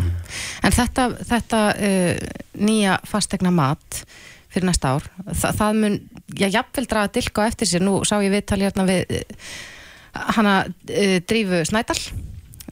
[0.63, 2.27] En þetta, þetta uh,
[2.59, 4.03] nýja fastegna mat
[4.53, 5.95] fyrir næsta ár, þa það mun
[6.37, 7.85] já, jafnvel draga dilka eftir sér.
[7.85, 9.47] Nú sá ég viðtali hérna við uh,
[10.37, 11.99] hana uh, Drífu Snædal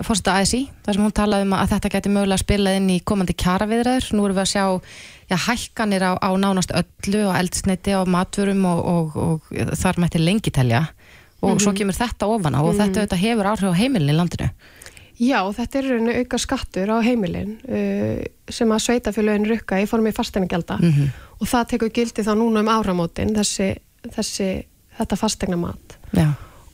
[0.01, 3.35] fórseta ASI, þar sem hún talaði um að þetta geti mögulega spilað inn í komandi
[3.37, 4.07] kjaraviðræður.
[4.15, 4.63] Nú erum við að sjá
[5.29, 10.21] já, hækkanir á, á nánast öllu og eldsneiti á maturum og, og, og þar mætti
[10.21, 10.87] lengi telja.
[11.41, 14.51] Og svo kemur þetta ofan á og þetta, þetta hefur áhrif á heimilin í landinu
[15.21, 19.85] Já, þetta er í rauninni auka skattur á heimilin uh, sem að sveitafélögin rukka í
[19.89, 20.79] formi fasteignagjalda.
[21.41, 23.75] Og það tekur gildi þá núna um áramótin þessi,
[24.15, 24.49] þessi,
[24.97, 26.31] þetta fastegna mat Já,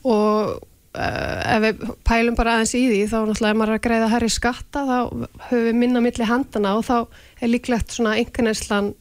[0.08, 0.54] og
[0.96, 4.08] uh, ef við pælum bara aðeins í því þá náttúrulega ef maður er að greiða
[4.14, 4.96] herri skatta þá
[5.50, 6.96] höfum við minna milli handana og þá
[7.44, 8.94] er líklegt svona einhverneslan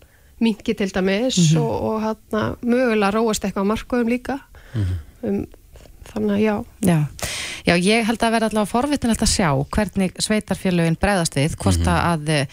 [0.44, 4.38] mingi til dæmis og, og hérna mögulega róast eitthvað á markuðum líka.
[5.26, 5.46] Um,
[6.12, 6.54] þannig að já.
[6.86, 7.00] Já,
[7.68, 12.30] já ég held að vera allavega forvitinlegt að sjá hvernig sveitarfélögin bregðast við, hvort að
[12.30, 12.48] eh,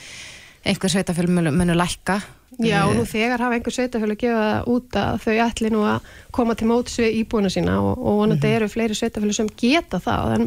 [0.65, 2.21] einhver sveitarfélög munu, munu lækka.
[2.63, 5.81] Já, Eh, og nú þegar hafa einhver sveitafjölu gefið það út að þau ætli nú
[5.91, 8.57] að koma til móts við íbúina sína og, og vonandi Mhm.
[8.61, 10.45] eru fleiri sveitafjölu sem geta það en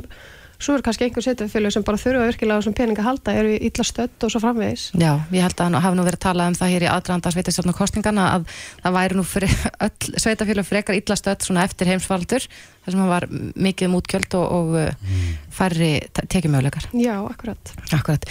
[0.60, 3.54] svo er kannski einhver sveitafjölu sem bara þurfa virkilega á þessum peninga að halda, eru
[3.70, 4.86] illa stödd og svo framvegis.
[4.98, 7.78] Já, ég held að nú hafi nú verið talað um það hér í aðdraðanda sveitarstjórnum
[7.78, 8.48] kostingana að
[8.84, 9.54] það væri nú fyrir
[9.88, 13.28] öll sveitarfélög frekar illa stödd svona eftir heimsfaldur þar sem það var
[13.68, 15.30] mikið um útgjöld og, og mm.
[15.54, 16.90] færri tekjumöguleikar.
[16.96, 17.74] Já, akkurat.
[17.92, 18.28] Akkurat.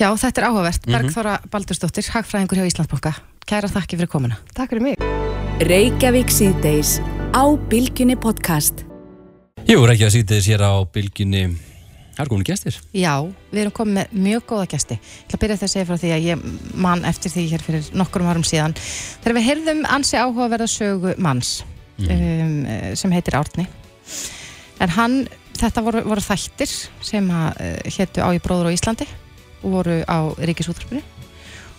[0.00, 0.90] Já, þetta er áhugavert.
[0.90, 3.14] Bergþóra Baldursdóttir, hagfræðingur hjá Íslandsbanka.
[3.46, 4.42] Kæra þakki fyrir komuna.
[4.56, 5.08] Takk fyrir mig.
[5.70, 6.98] Reykjavík síðdeis
[7.36, 8.84] á Bilginni podcast.
[9.68, 11.44] Jú, að sýta þess hér á bylginni
[12.20, 13.14] Það er komin gestir Já,
[13.48, 14.96] við erum komið með mjög góða gesti.
[15.00, 16.42] Ég ætla að byrja þess að segja frá því að ég
[16.84, 18.74] man eftir því hér fyrir nokkurum árum síðan.
[19.22, 21.52] Þegar við heyrðum ansi áhugaverða sögu manns
[22.04, 22.10] um,
[22.68, 23.64] eh, sem heitir Árni.
[24.84, 25.16] En hann,
[25.56, 26.74] þetta voru, voru þættir
[27.08, 29.06] sem að uh, héttu á í bróður á Íslandi
[29.62, 31.00] og voru á Ríkisúttarpinu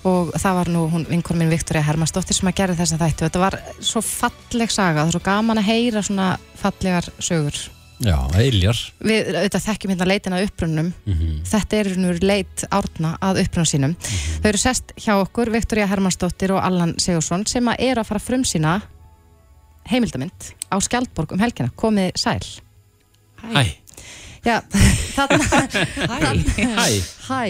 [0.09, 3.27] og það var nú hún vinkon minn Viktoria Hermannsdóttir sem að gera þessa þættu.
[3.27, 7.61] Þetta var svo falleg saga, það er svo gaman að heyra svona fallegar sögur.
[8.01, 10.87] Já, eiljar Við auðvitað þekkjum hérna leitin að upprunnum
[11.51, 13.93] þetta er nú leit árna að upprunn sínum.
[14.41, 18.21] Þau eru sest hjá okkur, Viktoria Hermannsdóttir og Allan Sigursson sem að eru að fara
[18.23, 18.73] að frumsýna
[19.91, 21.69] heimildamind á Skjaldborg um helgina.
[21.75, 22.41] Komið sæl.
[23.41, 23.81] Hæ
[24.41, 24.57] Já,
[25.15, 25.45] þarna,
[26.09, 26.87] Hæ
[27.27, 27.41] hæ.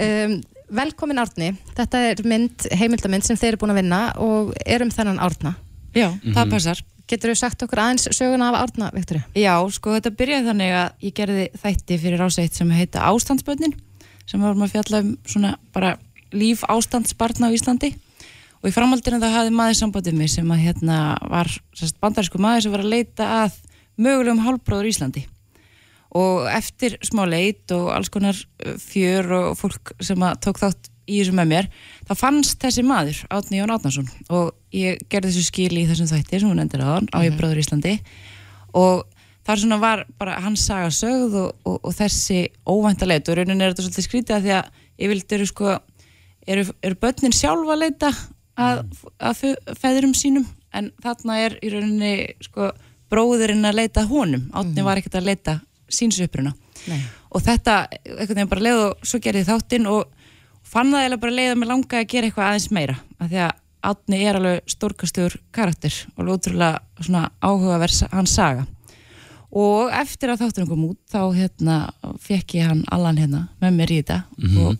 [0.00, 0.38] Um,
[0.72, 1.50] velkomin Árni.
[1.76, 5.52] Þetta er mynd, heimildamind sem þeir eru búin að vinna og er um þennan Árna.
[5.92, 6.80] Já, það passar.
[7.10, 9.24] Getur þú sagt okkur aðeins söguna af Árna, Viktoria?
[9.36, 13.74] Já, sko þetta byrjaði þannig að ég gerði þætti fyrir áseitt sem heita Ástandsbönnin
[14.28, 15.96] sem varum að fjalla um svona bara
[16.32, 17.92] líf ástandsbarna á Íslandi
[18.62, 20.98] og í framhaldinu það hafði maður sambandið mig sem að hérna
[21.28, 23.58] var sérst, bandarísku maður sem var að leita að
[24.00, 25.26] mögulegum hálfbróður Íslandi
[26.18, 30.90] og eftir smá leit og alls konar uh, fjör og fólk sem að tók þátt
[31.10, 31.70] í þessu með mér
[32.06, 36.40] þá fannst þessi maður, Átni Jón Átnason og ég gerði þessu skil í þessum þætti
[36.42, 37.96] sem hún endur á á ég bróður Íslandi.
[38.78, 39.02] Og
[39.46, 43.60] þar svona var bara hans saga sögð og, og, og þessi óvænta leit og raunin
[43.60, 44.70] er þetta svolítið skrítið að því að
[45.02, 45.72] ég vildi eru sko
[46.46, 48.12] eru, eru börnin sjálfa að leita
[48.56, 48.82] að,
[49.18, 50.46] að fe- feðrum sínum?
[50.72, 52.12] En þarna er í rauninni
[52.46, 52.70] sko
[53.12, 54.46] bróðurinn að leita að honum.
[54.56, 55.58] Átni var ekkert að leita
[55.92, 56.54] síns uppruna.
[56.88, 56.98] Nei.
[57.30, 60.08] og þetta einhvern veginn bara leið og svo gerði þáttinn og
[60.66, 62.96] fann það eiginlega bara leið að mér langaði að gera eitthvað aðeins meira.
[63.22, 63.52] Af því að
[63.82, 68.66] Átni er alveg stórkastur karakter og alveg útrúlega svona áhugaverð hans saga
[69.52, 71.76] og eftir að þátturinn kom út þá hérna
[72.22, 74.20] fekk ég hann allan hérna með mér í þetta
[74.62, 74.78] og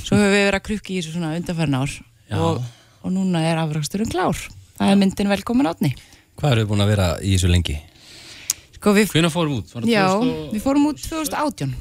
[0.00, 1.96] svo höfum við verið að krukki í þessu svona undanfærin ár
[2.40, 2.62] og,
[3.04, 4.38] og núna er afraksturinn klár
[4.78, 5.92] það er myndin velkomin átni
[6.34, 7.76] Hvað eru þið búin að vera í þessu lengi?
[8.74, 9.70] sko við, Hvenær fórum út?
[9.88, 10.32] Já, 2018?
[10.54, 11.74] við fórum út 2018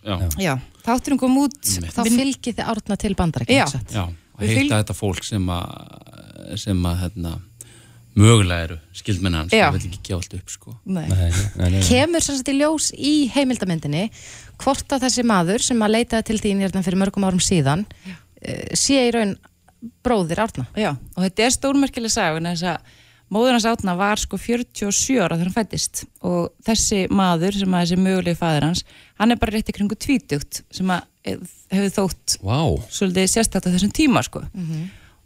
[0.00, 0.54] Já, já,
[0.86, 3.66] þátturinn kom út Þá fylgið þið Árna til bandarækja.
[3.68, 3.80] Já.
[3.92, 4.04] já.
[4.40, 7.32] Og heita fylg- þetta fólk sem að sem að hérna,
[8.18, 10.72] mögulega eru skildmenni hans, það vil ekki gefa allt upp sko.
[10.84, 11.04] Nei.
[11.08, 11.28] Nei,
[11.60, 11.82] nei, nei.
[11.86, 14.08] kemur sem sagt í ljós í heimildamyndinni
[14.60, 17.86] hvort að þessi maður sem að leitaði til þín hérna fyrir mörgum árum síðan
[18.42, 19.36] eh, sé í raun
[20.04, 22.98] bróðir Árna Já, og þetta er stórmerkileg saga vegna þess að
[23.30, 27.84] móður hans átna var sko 47 ára þegar hann fættist og þessi maður sem að
[27.84, 28.84] þessi mögulegi fæðir hans
[29.20, 31.38] hann er bara rétt í kringu tvítugt sem að eh,
[31.70, 32.58] hefur þótt Vá,
[32.90, 34.42] svolítið sérstætt á þessum tíma sko.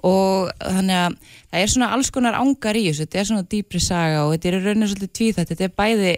[0.05, 1.15] Og þannig að
[1.49, 4.51] það er svona alls konar ángar í þessu, þetta er svona dýpri saga og þetta
[4.51, 5.53] er í rauninu svolítið tvíþætt.
[5.55, 6.11] Þetta er bæði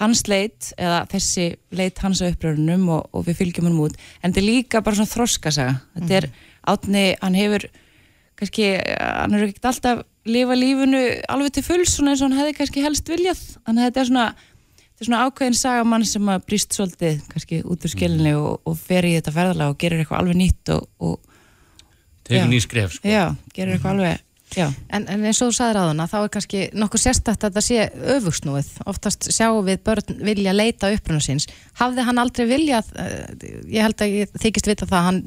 [0.00, 1.44] hans leit eða þessi
[1.78, 4.98] leit hans á upprörunum og, og við fylgjum hann út, en þetta er líka bara
[4.98, 6.28] svona þroskasaga, þetta er
[6.74, 7.66] átni, hann hefur
[8.40, 8.68] kannski,
[8.98, 11.00] hann er ekkert alltaf lifa lífunu
[11.32, 14.08] alveg til fulls svona eins og hann hefði kannski helst viljað þannig að þetta er
[14.10, 18.34] svona þetta er svona ákveðin saga mann sem að brýst svolítið kannski út úr skilinni
[18.36, 21.20] og, og fer í þetta ferðalega og gerir eitthvað alveg nýtt og, og
[22.28, 22.50] tegur Já.
[22.52, 23.08] ný skref sko.
[23.08, 23.24] já,
[23.56, 24.18] gerir eitthvað alveg
[24.56, 27.52] já, En, en eins og þú sagðir á hana, þá er kannski nokkuð sérstætt að
[27.54, 27.84] þetta sé
[28.16, 28.70] öfugsnúið.
[28.90, 31.46] Oftast sjáum við börn vilja leita uppruna síns.
[31.78, 35.20] Hafði hann aldrei viljað, uh, ég held að ég þykist vita það, að hann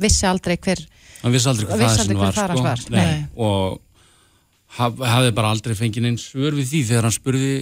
[0.00, 0.80] vissi aldrei hver,
[1.20, 2.70] hann vissi aldrei hvað Vissi það aldrei sem hver var, faðir hans sko.
[2.70, 2.86] var.
[2.96, 3.04] Nei.
[3.04, 3.26] Nei.
[3.36, 3.83] og
[4.78, 7.54] haf, hafði bara aldrei fengið neins svör við því þegar hann spurði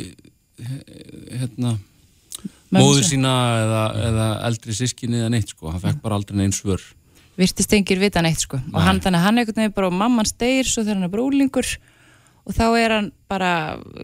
[0.63, 0.77] eh,
[1.41, 1.77] hérna
[2.73, 3.37] móður sína.
[3.63, 6.85] eða, eða eldri sískinni eða neitt sko, hann fekk bara aldrei neins svör.
[7.39, 8.61] Virtist engir vita neitt sko.
[8.73, 11.13] Og hann þannig að hann einhvern veginn bara og mamman steyr svo þegar hann er
[11.13, 11.69] bara úlingur
[12.43, 13.53] og þá er hann bara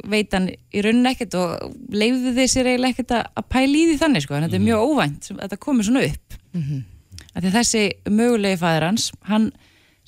[0.08, 3.86] veit hann í rauninni ekkert og leifði þið sér eiginlega ekkert að að pæla í
[3.88, 4.36] því þannig sko.
[4.36, 6.38] En þetta er mjög óvænt sem þetta komið svona upp.
[6.54, 7.50] Mm -hmm.
[7.58, 9.50] þessi mögulegi fæðir hans hann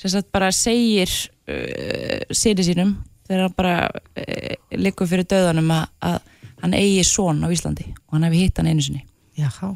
[0.00, 1.10] sem sagt bara segir
[1.50, 2.96] uh, sinni sínum
[3.28, 6.18] þegar hann bara uh, liggur fyrir döðanum að, að
[6.64, 9.04] hann eigi son á Íslandi og hann hefði hitt hann einu sinni
[9.40, 9.70] jáhá.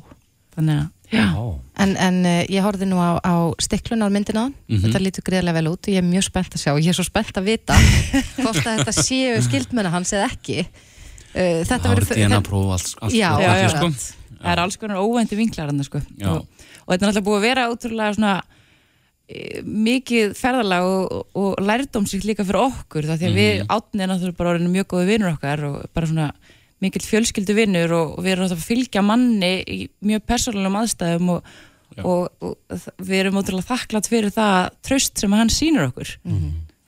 [0.56, 1.26] þannig að já.
[1.84, 4.80] En, en uh, ég horfði nú á, á stiklunar myndina, Mhm.
[4.86, 7.04] þetta lítur greiðlega vel út og ég er mjög spennt að sjá, ég er svo
[7.06, 7.76] spennt að vita
[8.42, 10.64] hvort að þetta séu skildmenna hans eða ekki.
[11.34, 13.88] Uh, þetta það verður- DNA próf allt, allt Já, allt, já, sko.
[14.40, 16.02] það er alls konar óvænti vinklar hann sko.
[16.18, 16.28] Já.
[16.30, 18.34] og, og þetta er náttúrulega búið að vera útrúlega svona
[19.24, 24.36] mikið ferðalag og, og lærdómsíkt líka fyrir okkur það því að við átni er náttúrulega
[24.36, 26.26] bara orðinu mjög góði vinnur okkar og bara svona
[26.84, 31.32] mikill fjölskyldu vinnur og, og við erum náttúrulega að fylgja manni í mjög persónulegum aðstæðum
[31.38, 31.48] og,
[32.04, 32.52] og,
[33.00, 36.14] við erum útrúlega þakklátt fyrir það tröst sem hann sýnur okkur.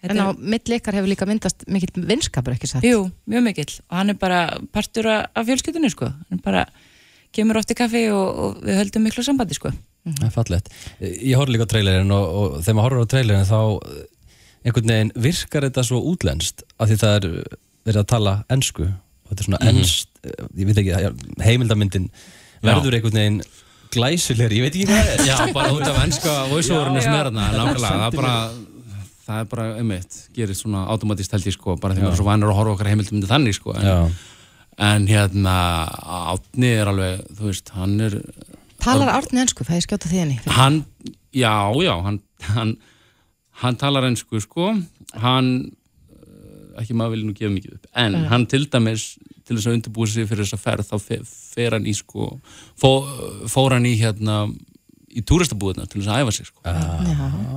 [0.04, 2.84] Þetta En á milli ykkar hefur líka myndast mikill vinskapur ekki satt.
[2.84, 4.44] Jú, mjög mikill og hann er bara
[4.76, 6.12] partur af fjölskyldunni sko.
[6.28, 6.68] Hann bara
[7.32, 9.72] kemur oft í kaffi og, og við höldum miklu sambandi sko
[10.06, 10.70] Það er fallegt.
[11.02, 13.60] Ég horf líka á trailerin og, og þegar maður horfir á trailerin þá
[14.66, 17.28] einhvern veginn virkar þetta svo útlenskt af því það er
[17.86, 18.86] verið að tala ensku.
[19.26, 21.10] Og þetta er svona enskt, eh, ég veit ekki, ja,
[21.42, 22.08] heimildamyndin
[22.62, 23.40] verður einhvern veginn
[23.94, 25.26] glæsulegri, ég veit ekki hvað það er.
[25.26, 28.34] Já, bara út af ennska voiceoverinu sem Já, er þarna, nákvæmlega, það er bara
[29.26, 32.26] það er bara, einmitt, gerist svona automatist held ég sko, bara því maður er svo
[32.28, 33.96] vanur að horfa á okkar heimildum myndi þannig sko, en, Já,
[34.86, 35.56] en hérna
[36.34, 38.18] Átni er alveg, þú veist, hann er
[38.86, 40.36] Talar Árni ensku, það ég skjóta því henni.
[40.58, 40.78] hann,
[41.34, 42.20] já, já hann,
[42.54, 42.76] hann,
[43.62, 44.70] hann talar ennsku sko,
[45.22, 45.50] hann
[46.12, 49.08] eh, ekki maður vilja nú gefa mikið upp en hann til dæmis
[49.46, 52.32] til þess að undirbúa sig fyrir þessa ferð þá fe- fer hann í sko
[52.78, 52.90] fó,
[53.50, 54.40] fór hann í hérna
[55.16, 56.60] í túristabúðina til þess að æfa sig sko.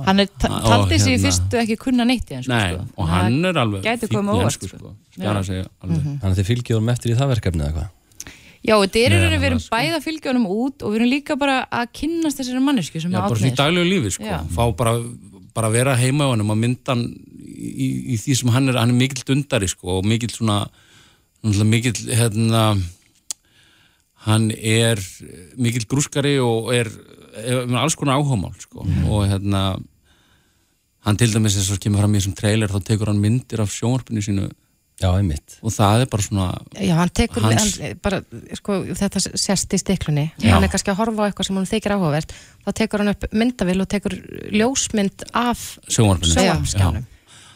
[0.06, 1.24] hann er, ta Ó, taldi sig í hérna.
[1.26, 2.86] fyrstu ekki kunna neitt í hann Nei, sko.
[3.02, 4.78] og hann er alveg óvart, ensku, sko.
[4.78, 4.94] sko.
[5.12, 7.90] sig alveg þannig að þið fylgjum honum eftir í það verkefni eða hvað?
[8.60, 9.72] Já, þetta er rauninni, við erum sko.
[9.72, 13.12] bæði að fylgja honum út og við erum líka bara að kynnast þessari mannesku sem
[13.12, 14.26] Já, er bara svona í átnið daglegu lífi sko.
[14.28, 14.38] Já.
[14.52, 14.94] fá bara,
[15.56, 17.06] bara vera heima á hann og mynda hann
[17.48, 20.60] í, í því sem hann er hann er mikill dundari sko, og mikill svona
[21.64, 22.64] mikill hérna
[24.26, 25.00] hann er
[25.56, 26.90] mikill grúskari og er,
[27.40, 28.84] er alls konar áhugamál sko.
[29.08, 29.80] og hérna
[31.06, 33.72] hann til dæmis eins og kemur fram í þessum trailer þá tekur hann myndir af
[33.72, 34.50] sjónvarpinu sínu
[35.00, 35.54] Já, einmitt.
[35.64, 36.46] og það er bara svona
[36.76, 38.18] Já, hann tekur, Hans- hann, bara,
[38.54, 40.50] sko, þetta sérst í stiklunni, Já.
[40.54, 42.34] hann er kannski að horfa á eitthvað sem hann þykir áhugavert,
[42.66, 44.12] þá tekur hann upp myndavill og tekur
[44.52, 47.06] ljósmynd af sjónvarpinu sjónvarpskjánum.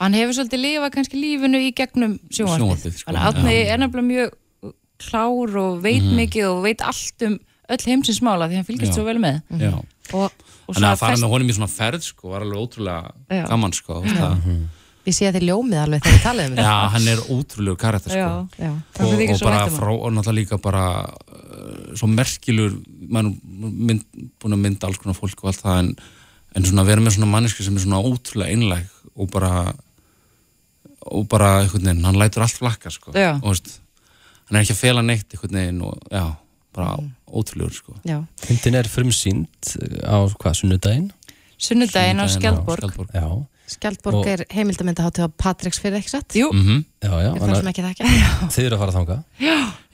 [0.00, 3.12] Hann hefur svolítið lifað kannski lífinu í gegnum Sjónvarpið, sko.
[3.12, 3.72] Þannig að Já.
[3.74, 4.72] er nefnilega mjög
[5.04, 6.16] klár og veit Mhm.
[6.16, 7.38] mikið og veit allt um
[7.68, 8.96] öll heimsins mála því hann fylgist Já.
[8.96, 9.72] svo vel með Já.
[10.12, 10.32] og,
[10.68, 13.46] og Þannig að fara fest- með honum í svona ferð sko, var alveg ótrúlega Já.
[13.48, 14.66] gaman sko, það.
[15.04, 18.14] Ég sé að þið ljómið alveg þegar þið talaðum um Já, hann er ótrúlegur karakter
[18.14, 18.20] sko.
[18.24, 18.70] Já, Já.
[18.96, 22.78] Það og, er og bara um frá, og náttúrulega líka bara uh, svo merkilur
[23.12, 23.34] maður
[23.90, 24.06] mynd,
[24.40, 25.90] búin að mynda alls konar fólk og allt það en,
[26.56, 29.52] en svona vera með svona manneski sem er svona ótrúlega einlæg og bara
[31.04, 33.34] og bara einhvern veginn, hann lætur allt flakka sko, Já.
[33.42, 33.74] og veist
[34.48, 36.24] hann er ekki að fela neitt einhvern veginn og já,
[36.72, 36.94] bara
[37.28, 38.22] ótrúlegur sko Já.
[38.48, 41.10] Myndin er frumsýnd á hvað, sunnudaginn?
[41.60, 43.50] sunnudaginn á Skjaldborg Skjaldborg.
[43.64, 46.28] Já, Skjaldborg Og- er heimildamönda á Patriks fyrir ekki satt?
[46.36, 46.84] Jú, Mhm.
[47.00, 49.22] já, já Ég þarf sem ekki það ekki að Þið eru að fara þangað.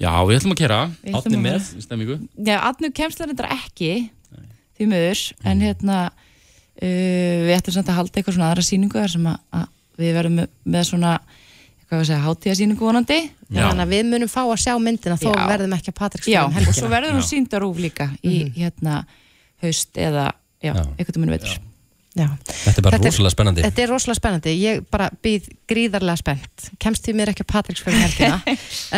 [0.01, 2.17] Já, við ætlum að kera að með stemmingu
[2.47, 4.11] Já, Adnu kemst það reyndar ekki
[4.81, 6.11] því miður, en hérna
[6.83, 9.67] uh, við ætlum samt að halda eitthvað svona aðra sýningu þar sem að, að
[10.01, 11.13] við verðum með, með svona
[11.91, 13.19] hvað var að segja, hátíðasýningu vonandi.
[13.51, 13.65] Já.
[13.67, 15.47] Þannig að við munum fá að sjá myndina þó Já.
[15.51, 18.35] verðum ekki að Patriks Já, fyrir um og svo helgina verður hún sýndarúf líka í
[18.57, 19.05] hérna
[19.63, 20.27] haust eða
[20.63, 20.85] já, Já.
[20.97, 21.59] einhvern veginn veitur
[22.19, 22.27] Já.
[22.43, 23.63] Þetta er bara Þetta er- rosalega spennandi.
[23.63, 27.85] Þetta er rosalega spennandi, ég bara býð gríðarlega spennt, kemst því mér ekki að Patriks
[27.87, 28.41] fyrir um helgina,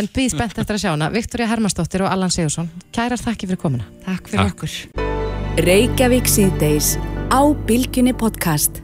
[0.01, 1.11] en býð spennt eftir að sjá hana.
[1.13, 3.85] Viktoria Hermannsdóttir og Allan Sigursson Kærar þakki fyrir komuna.
[4.07, 4.65] Takk fyrir Takk.
[4.65, 5.67] okkur.
[5.69, 6.95] Reykjavík síðdeis
[7.29, 8.81] á Bilginni podcast.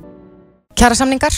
[0.76, 1.32] Kjara samningar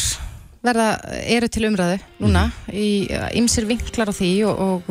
[0.66, 0.88] verða,
[1.30, 3.06] eru til umræðu núna í
[3.38, 4.58] ymsir vinklar á því og,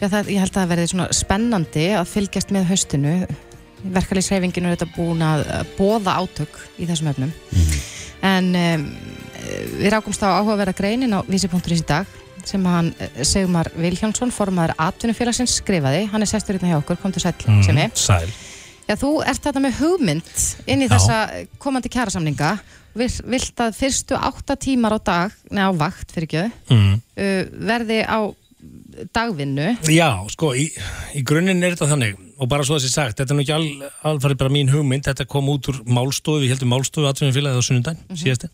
[0.00, 3.12] já, það, ég held að það verði svona spennandi að fylgjast með haustinu
[3.84, 5.44] verkalýsreifinginu er þetta búin að
[5.78, 7.32] bóða átök í þessum öfnum
[8.26, 8.86] en um,
[9.78, 12.06] við rákumst á áhugaverða greinin á vísi.is í dag
[12.48, 17.12] sem hann eh, Sigmar Vilhjánsson formaður atvinnufélagsins skrifaði hann er sestur hérna hjá okkur, kom
[17.14, 17.62] til sæl mm.
[17.66, 18.28] sem er Sæl.
[18.88, 20.28] Já, þú ert þetta með hugmynd
[20.66, 20.94] inn í Já.
[20.96, 21.18] þessa
[21.60, 22.54] komandi kjærasamninga
[22.98, 26.94] Vil- vilt að fyrstu átta tímar á dag, neða á vakt fyrir ekki Mm.
[26.96, 28.18] uh, verði á
[29.14, 30.66] dagvinnu Já, sko, í,
[31.14, 33.90] í grunninn er þetta þannig og bara svo þessi sagt, þetta er nú ekki al,
[34.12, 38.06] alfarið bara mín hugmynd, þetta kom út úr málstofu, við heldum málstofu atvinnumfélagið á sunnundaginn,
[38.08, 38.50] mm síðasti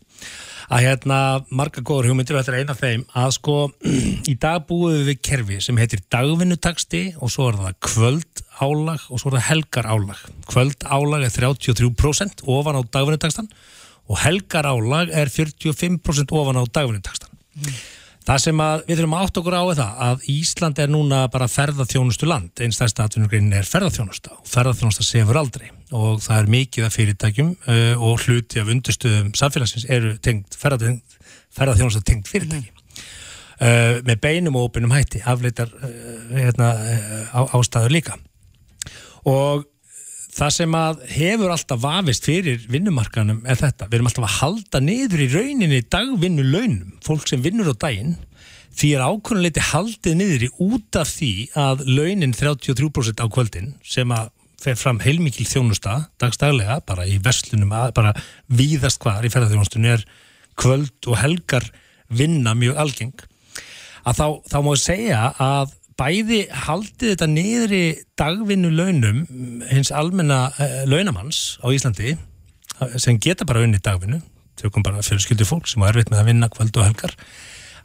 [0.71, 1.17] að hérna
[1.53, 3.55] marga góður hugmyndir og þetta er eina af þeim að sko
[4.31, 9.21] í dag búum við kerfi sem heitir dagvinnutaksti og svo er það kvöld álag og
[9.21, 13.51] svo er það helgar álag kvöld álag er 33% ofan á dagvinnutakstan
[14.05, 17.31] og helgar álag er 45% ofan á dagvinnutakstan
[18.25, 21.47] Það sem við þurfum að átt okkur á er það að Ísland er núna bara
[21.51, 25.67] ferðarþjónustu land, einn stærsta atvinnugreinin er ferðarþjónusta og ferðarþjónusta sefur aldrei.
[25.93, 32.01] Og það er mikið af fyrirtækjum uh, og hluti af undirstöðum samfélagsins eru tengt ferðarþjónusta,
[32.01, 32.73] tengt fyrirtæki.
[33.61, 36.73] Uh, með beinum og óbeinum hætti, afleitar uh, hérna,
[37.29, 38.17] á, ástæður líka.
[39.29, 39.69] Og
[40.35, 44.81] það sem að hefur alltaf vafist fyrir vinnumarkanum er þetta, við erum alltaf að halda
[44.83, 48.17] niður í rauninni dagvinnu launum, fólk sem vinnur á daginn
[48.75, 54.11] því er ákvörnuleiti haldið niður í út af því að launin 33% á kvöldin sem
[54.11, 54.33] að
[54.65, 58.13] fer fram heilmikil þjónusta dagstaglega, bara í verslunum að- bara
[58.49, 60.03] víðast hvar í ferðarþjónustunni er
[60.57, 61.69] kvöld og helgar
[62.09, 63.15] vinna mjög algeng.
[64.05, 67.83] Að þá, þá má ég segja að bæði haldið þetta niður í
[68.19, 69.25] dagvinnu launum
[69.69, 72.17] hins almenna uh, launamanns á Íslandi
[72.99, 74.19] sem geta bara unni dagvinnu
[74.59, 77.15] tökum bara fjölskyldu fólk sem á erfitt með að vinna kvöld og helgar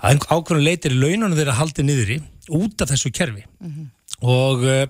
[0.00, 2.18] að ákveðinu leitir laununum þeirra haldið niður í
[2.56, 3.44] út af þessu kerfi.
[4.24, 4.86] Og uh,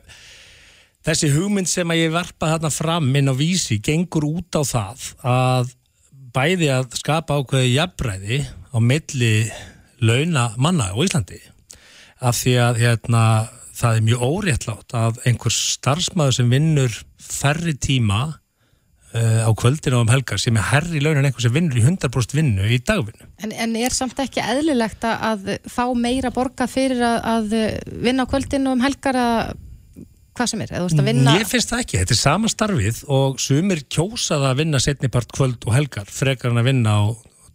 [1.06, 5.06] þessi hugmynd sem að ég varpa þarna fram inn á vísi gengur út á það
[5.26, 5.74] að
[6.34, 9.34] bæði að skapa ákveði jafnræði á milli
[10.00, 11.40] launa manna á Íslandi
[12.20, 13.22] af því að hérna,
[13.76, 18.20] það er mjög óréttlátt að einhver starfsmæður sem vinnur færri tíma
[19.14, 21.86] uh, á kvöldinu og um helgar sem er herri laun en einhver sem vinnur í
[21.86, 23.30] 100% vinnu í dagvinnu.
[23.44, 27.58] en, en er samt ekki eðlilegt að, fá meira borga fyrir að, að
[28.04, 29.58] vinna á kvöldinu um helgar að
[30.36, 32.50] hvað sem er, eða þú veist að vinna Ég finnst það ekki, þetta er sama
[32.52, 37.02] starfið og sumir kjósaða að vinna setnipart kvöld og helgar frekar en að vinna á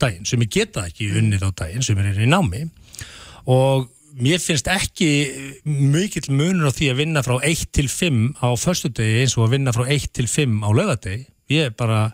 [0.01, 2.65] daginn, sumir geta ekki unnið á daginn, sumir er í námi.
[3.51, 5.09] Og mér finnst ekki
[5.65, 9.57] mikill munur á því að vinna frá 1 til 5 á föstudegi eins og að
[9.57, 12.07] vinna frá 1 til 5 á laugadegi ég er bara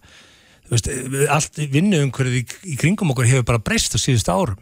[0.71, 0.89] þú veist,
[1.31, 2.43] allt vinnuumhverfið í,
[2.73, 4.59] í kringum okkur hefur bara breyst á síðustu árum.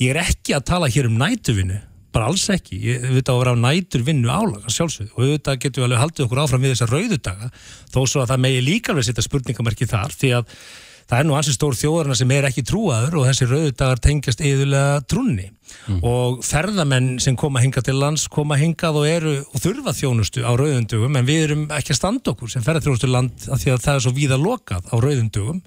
[0.00, 1.78] Ég er ekki að tala hér um nætuvinnu
[2.10, 5.12] bara alls ekki, ég veit að vera á nætur vinnu álaga sjálfsögðu.
[5.14, 7.50] Og auðvitað getum við alveg haldið okkur áfram við þessa rauðudaga
[7.92, 10.56] þó svo að það megi líka alveg setja spurningamerki þar því að
[11.10, 15.00] það er nú ansið stór þjóðarna sem er ekki trúaður og þessi rauðudagar tengjast yðurlega
[15.10, 15.48] trúnni.
[16.06, 20.50] Og ferðamenn sem koma hingað til lands koma hingað og eru og þurfa þjónustu á
[20.58, 23.98] rauðundugum en við erum ekki að standa okkur sem ferðarþjónustu land af því að það
[23.98, 25.64] er svo víða lokað á rauðundugum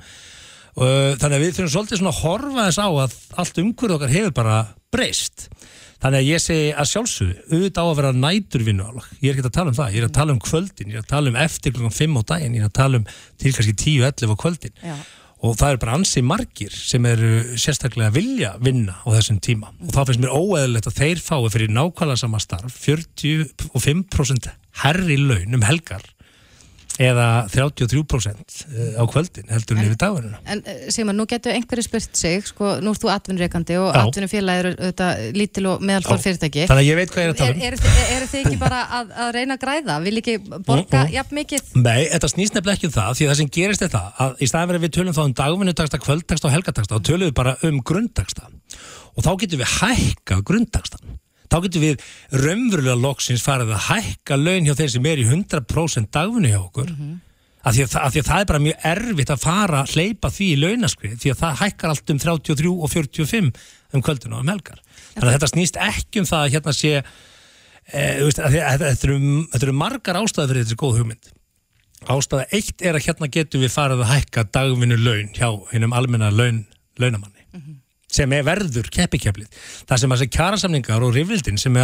[0.74, 4.14] Uh, þannig að við þurfum svolítið svona að horfa þess á að allt umhverð okkar
[4.14, 4.56] hefur bara
[4.94, 5.44] breyst.
[6.02, 9.46] Þannig að ég segi að sjálfsögðu auðvitað á að vera næturvinnu álag ég er ekki
[9.46, 10.90] að tala um það, ég er að tala um kvöldin.
[10.90, 12.58] Ég er að tala um eftir klukkan 5 á daginn.
[12.58, 13.06] Ég er að tala um
[13.44, 14.74] til kannski 10-11 á kvöldin.
[14.82, 14.96] Já.
[15.44, 19.74] Og það er bara ansi margir sem eru sérstaklega vilja vinna á þessum tíma.
[19.84, 24.52] Og þá finnst mér óeðilegt að þeir fái fyrir nákvæmlega sama starf 45%
[24.84, 26.06] herri laun um helgar
[27.02, 31.86] eða 33% eh, á kvöldin heldur en yfir dagurinn En eh, Sigmar, nú getur einhverju
[31.88, 34.02] spurt sig, sko, nú ert þú atvinnureikandi og Já.
[34.04, 36.24] atvinnufélagi eru auðvitað lítil og meðalstór Já.
[36.28, 36.68] fyrirtæki.
[36.70, 37.64] Þannig að ég veit hvað ég er að tala Er, um.
[37.64, 37.74] er,
[38.04, 39.98] er, eru þið ekki bara að, að reyna að græða?
[40.06, 41.14] Vil ekki borga Mm, mm.
[41.18, 41.72] jafn mikið?
[41.82, 44.44] Nei, þetta snýst nefnilega ekki um það því að það sem gerist er það að
[44.44, 47.56] í staðan verið við tölum þá um dagvinnutaksta, kvöldtaksta og helgataksta þá tölum við bara
[47.66, 48.48] um grundtaksta
[49.14, 51.20] og þá getum við hækkað grundtakstan
[51.54, 52.08] þá getum við
[52.44, 56.90] raunverulega loksins farið að hækka laun hjá þeir sem er í 100% dagvinnu hjá okkur.
[57.64, 60.32] Af, því að, af því að það er bara mjög erfitt að fara að hleypa
[60.36, 63.52] því í launaskrið því að það hækkar allt um 33 og 45
[63.94, 64.82] um kvöldinu og um helgar.
[65.14, 69.08] Þannig að þetta snýst ekki um það að hérna sé e, veist, að, að, þetta,
[69.08, 69.20] eru,
[69.54, 71.32] þetta eru margar ástæður fyrir þessi góð hugmynd.
[72.12, 76.34] Ástæða eitt er að hérna getum við farið að hækka dagvinnu laun hjá hinnum almenna
[76.34, 76.66] laun,
[77.00, 77.48] launamanni
[78.14, 79.50] sem er verður keppikeflið.
[79.90, 81.80] Það sem að þessi kjarasamningar og rifrildin sem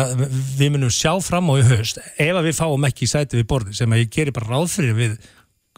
[0.59, 3.49] við munum sjá fram á í höst ef að við fáum ekki í sæti við
[3.49, 5.17] borði sem að ég gerir bara ráð fyrir við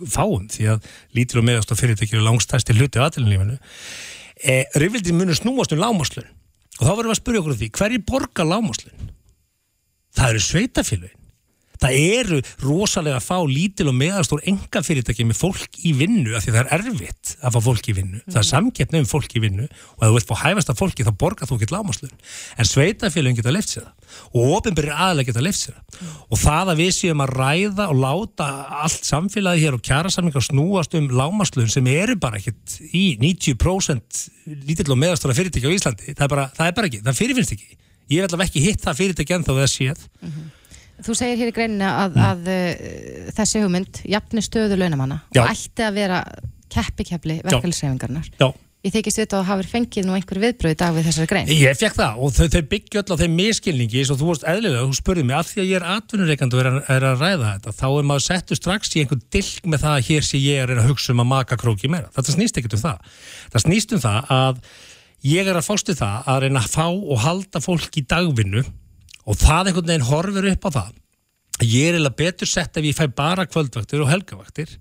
[0.09, 3.57] fáum því að lítil og meðast og fyrirtækir er langstæsti hluti á aðlunlífinu
[4.41, 6.29] e, rifrildin munum snúast um lámaslun
[6.79, 9.11] og þá verðum við að spyrja okkur því hverju borga lámaslun?
[10.17, 11.20] Það eru sveitafélögin
[11.81, 16.53] það eru rosalega fá lítil og meðastór enga fyrirtæki með fólk í vinnu af því
[16.53, 18.21] það er erfitt að fá fólk í vinnu.
[18.27, 21.11] Það er samkeppni um fólk í vinnu og ef þú vilt fá hæfasta fólki þá
[21.23, 22.13] borgar þú ekki lámaslun
[22.61, 26.13] en sveitafélagin geta left sér það og ofinbyrri aðlega geta left sér það.
[26.29, 28.49] Og það að við séum að ræða og láta
[28.85, 34.23] allt samfélagi hér og kjærasamlingar snúast um lámaslun sem eru bara ekkit í 90%
[34.67, 37.55] lítil og meðastóra fyrirtæki á Íslandi það er bara, það er bara ekki, það fyrirfinnst
[37.55, 37.77] ekki.
[38.11, 40.09] Ég vil allavega ekki hitt það fyrirtæki ennþá við að séð
[41.05, 45.43] Þú segir hér í greininu að, að uh, þessi hugmynd, jafni stöðu launamanna Já.
[45.45, 46.19] og ætti að vera
[46.71, 48.29] keppikefli verkefliðsreifingarnar.
[48.39, 48.51] Já.
[48.81, 51.49] Ég þykist vita að hafa fengið nú einhver viðbröð í dag við þessari grein.
[51.53, 54.45] Ég fekk það og þau, þau byggja öll á þeim miskilningi eins og þú varst
[54.49, 57.21] eðlilega, þú spurði mig af því að ég er atvinnureikandi og er, að- er að
[57.21, 60.41] ræða þetta þá er maður settu strax í einhvern dilk með það að hér sé
[60.41, 62.09] ég að reyna að hugsa um að maka króki meira.
[62.17, 63.13] Þetta snýst ekkert um það.
[63.53, 64.65] Það snýst um það að
[65.29, 68.65] ég er að fástu það að reyna að fá og halda fólk í dagvinnu
[69.25, 70.93] og það einhvern veginn horfir upp á það
[71.61, 74.79] að ég er eiginlega betur sett ef ég fæ bara kvöldvaktir og helgavaktir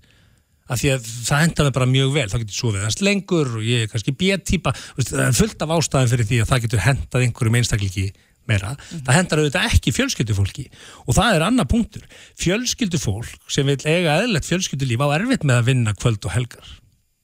[0.71, 2.27] af því að það henda mig bara mjög vel.
[2.31, 5.73] Þá getur svo við þess lengur og ég er kannski veist, það er fullt af
[5.75, 8.05] ástæðum fyrir því að það getur hendað einhverjum einstaklingi
[8.49, 10.65] meira, það hendar auðvitað ekki fjölskyldufólki.
[11.05, 12.05] Og það er annað punktur.
[12.41, 16.71] Fjölskyldufólk sem vil eiga eðlert fjölskyldulíf á erfitt með að vinna kvöld og helgar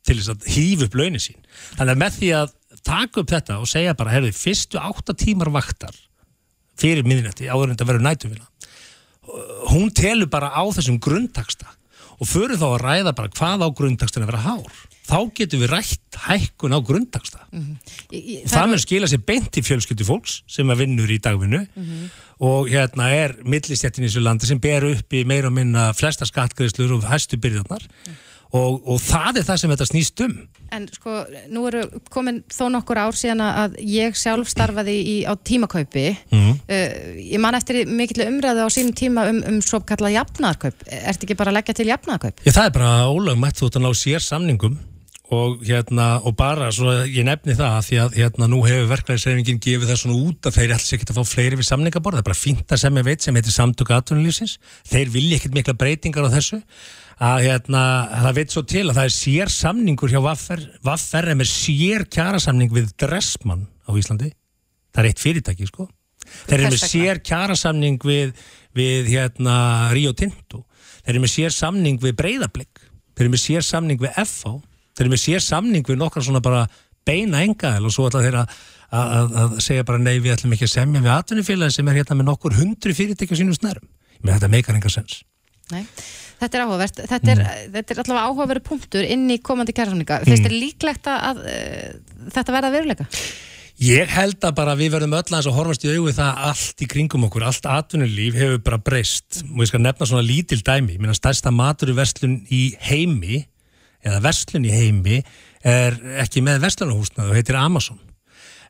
[0.07, 1.39] til þess að hýfa upp launin sín.
[1.80, 2.53] Þannig að með því að
[2.88, 5.95] taka upp þetta og segja bara, herði, fyrstu átta tímar vaktar
[6.80, 8.48] fyrir miðnætti áður en þetta verður nætuvila
[9.72, 11.68] hún telur bara á þessum grundtaksta
[12.18, 14.78] og fyrir þá að ræða bara hvað á grundtakstin að vera hár.
[15.08, 17.44] Þá getum við rætt hækkun á grundtaksta
[18.12, 21.62] Ég- ég- það mun skila sér beint til fjölskyldu fólks sem að vinnur í dagvinnu
[22.40, 26.26] og hérna er millistjættin í þessu landi sem ber upp í meira og minna flesta
[26.26, 27.86] skattgreðslur og hæstu byrjarnar
[28.56, 30.38] og, og það er það sem þetta snýst um
[30.76, 31.22] En sko,
[31.54, 36.10] nú eru komin þó nokkur ár síðan að ég sjálf starfaði í, á tímakaupi.
[36.34, 36.58] Mhm.
[36.68, 40.84] Uh, ég man eftir mikill umræðu á sínum tíma um, um svo kallað jafnaðarkaup.
[40.91, 42.43] Ertu ekki bara að leggja til jafnaðarkaup?
[42.43, 44.78] Já, það er bara ólögmætt þú að ná sér samningum
[45.28, 49.91] og, hérna, og bara svo ég nefni það því að hérna, nú hefur verklæðisreifingin gefið
[49.91, 52.39] það svona út að þeir sér ekki að fá fleiri við samningaborð, það er bara
[52.39, 54.56] fínt að sem ég veit sem heitir samtöku aðtunulífsins,
[54.88, 56.62] þeir vilja ekkert mikla breytingar á þessu
[57.18, 57.84] að hérna,
[58.26, 62.05] það veit svo til að það er sér samningur hjá Vaffer, Vaffer er með sér
[62.13, 64.32] kjarasamning við Dressmann á Íslandi,
[64.93, 65.88] það er eitt fyrirtæki sko,
[66.45, 68.36] þeir eru með sér kjarasamning við,
[68.78, 69.57] við hérna,
[69.95, 70.65] Rio Tinto.
[71.01, 72.88] Þeir eru með sér samning við Breiðablик
[73.18, 74.57] þeir eru með sér samning við FH
[74.93, 76.65] þeir eru með sér samning við nokkar svona bara
[77.07, 78.57] beina engaðil og svo ætla þeir að,
[78.91, 82.20] að, að, segja bara nei við ætlum ekki að semja við atvinnufélagi sem er hérna
[82.20, 83.88] með nokkur hundru fyrirtæki á sínum snærum.
[84.22, 85.22] Með þetta meikar enga sens.
[85.72, 85.84] Nei.
[86.38, 87.04] Þetta er áhugavert.
[87.10, 87.74] Þetta er, Mm.
[87.74, 90.20] þetta er allavega áhugaveru punktur inn í komandi kærasamninga.
[90.26, 93.08] Finnst þér líklegt að, uh, þetta verða veruleika?
[93.78, 96.88] Ég held að bara við verðum öll aðeins að horfast í við það allt í
[96.90, 101.14] kringum okkur, allt atvinnulíf hefur bara breyst og ég skal nefna svona lítil dæmi, minna
[101.14, 103.44] stærsta maturverslun í heimi
[104.02, 105.20] eða verslun í heimi
[105.62, 108.00] er ekki með verslunarhúsnað og heitir Amazon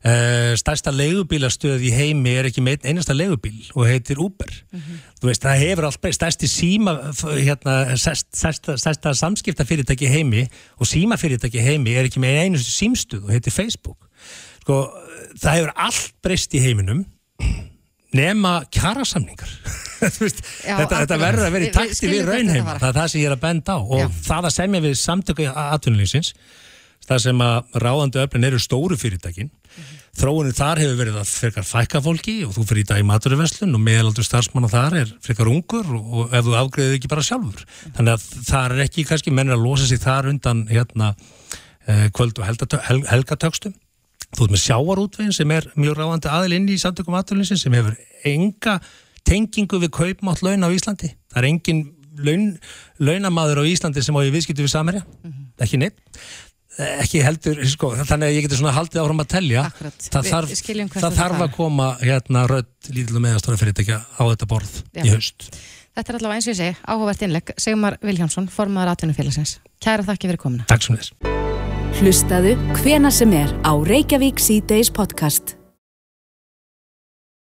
[0.04, 4.52] uh, stærsta leigubílastöð í heimi er ekki með einasta leigubíl og heitir Uber.
[5.18, 6.20] Þú veist, það hefur allt breyst.
[6.20, 6.96] Stærsti síma
[7.38, 10.46] hérna, stærsta, stærsta, samskiptafyrirtæki heimi
[10.78, 14.08] og símafyrirtæki heimi er ekki með einu símstöð og heitir Facebook.
[14.62, 14.82] Sko,
[15.40, 17.04] það hefur allt breyst í heiminum
[18.14, 19.50] nema kjarasamningar.
[20.22, 22.78] Veist, Já, þetta, þetta verður að vera í Við- við takti við raunheima var.
[22.80, 23.78] það er það sem ég er að benda á.
[23.82, 24.08] Og Já.
[24.28, 26.30] það að semja við samtöku atvinnulífsins
[27.08, 29.50] þar sem að ráðandi öflin eru stóru fyrirtækin.
[30.18, 33.76] Þróunin þar hefur verið að frekar fækka fólki og þú fyrir í dag í maturverslun
[33.76, 37.66] og meðaldur starfsmanna þar er frekar ungur og, ef þú afgreðið ekki bara sjálfur.
[37.96, 41.12] Þannig að það er ekki kannski mennir að losa sig þar undan hérna
[41.86, 43.76] eh, kvöld og hel, helgatökstum.
[44.34, 47.94] Þú ert með sjávarútvegin sem er mjög ráðandi aðil inn í samtökum aðtölinsin sem hefur
[48.26, 48.80] enga
[49.28, 51.14] tengingu við kaupmátt laun á Íslandi.
[51.30, 51.86] Það er engin
[52.24, 52.50] laun,
[52.98, 55.04] launamaður á Íslandi sem á í viðskiptu við Samerja
[55.62, 55.98] ekki neitt
[56.78, 59.64] ekki heldur, sko, þannig að ég getur svona haldið áfram að telja.
[59.72, 60.06] Akkurat.
[60.14, 60.54] það þarf,
[60.94, 65.02] það þarf að koma hérna rödd lítil og meðastóra fyrirtækja á þetta borð Já.
[65.02, 65.50] í haust.
[65.98, 67.52] Þetta er allavega eins og ég segi, áhugavert innlegg.
[67.58, 69.58] Sigmar Viljámsson, formaður atvinnufélagsins.
[69.82, 70.68] Kæra þakki fyrir komuna.
[70.70, 71.38] Takk sem þess
[71.98, 75.57] Hlustaðu hvena sem er á Reykjavík C-Days podcast.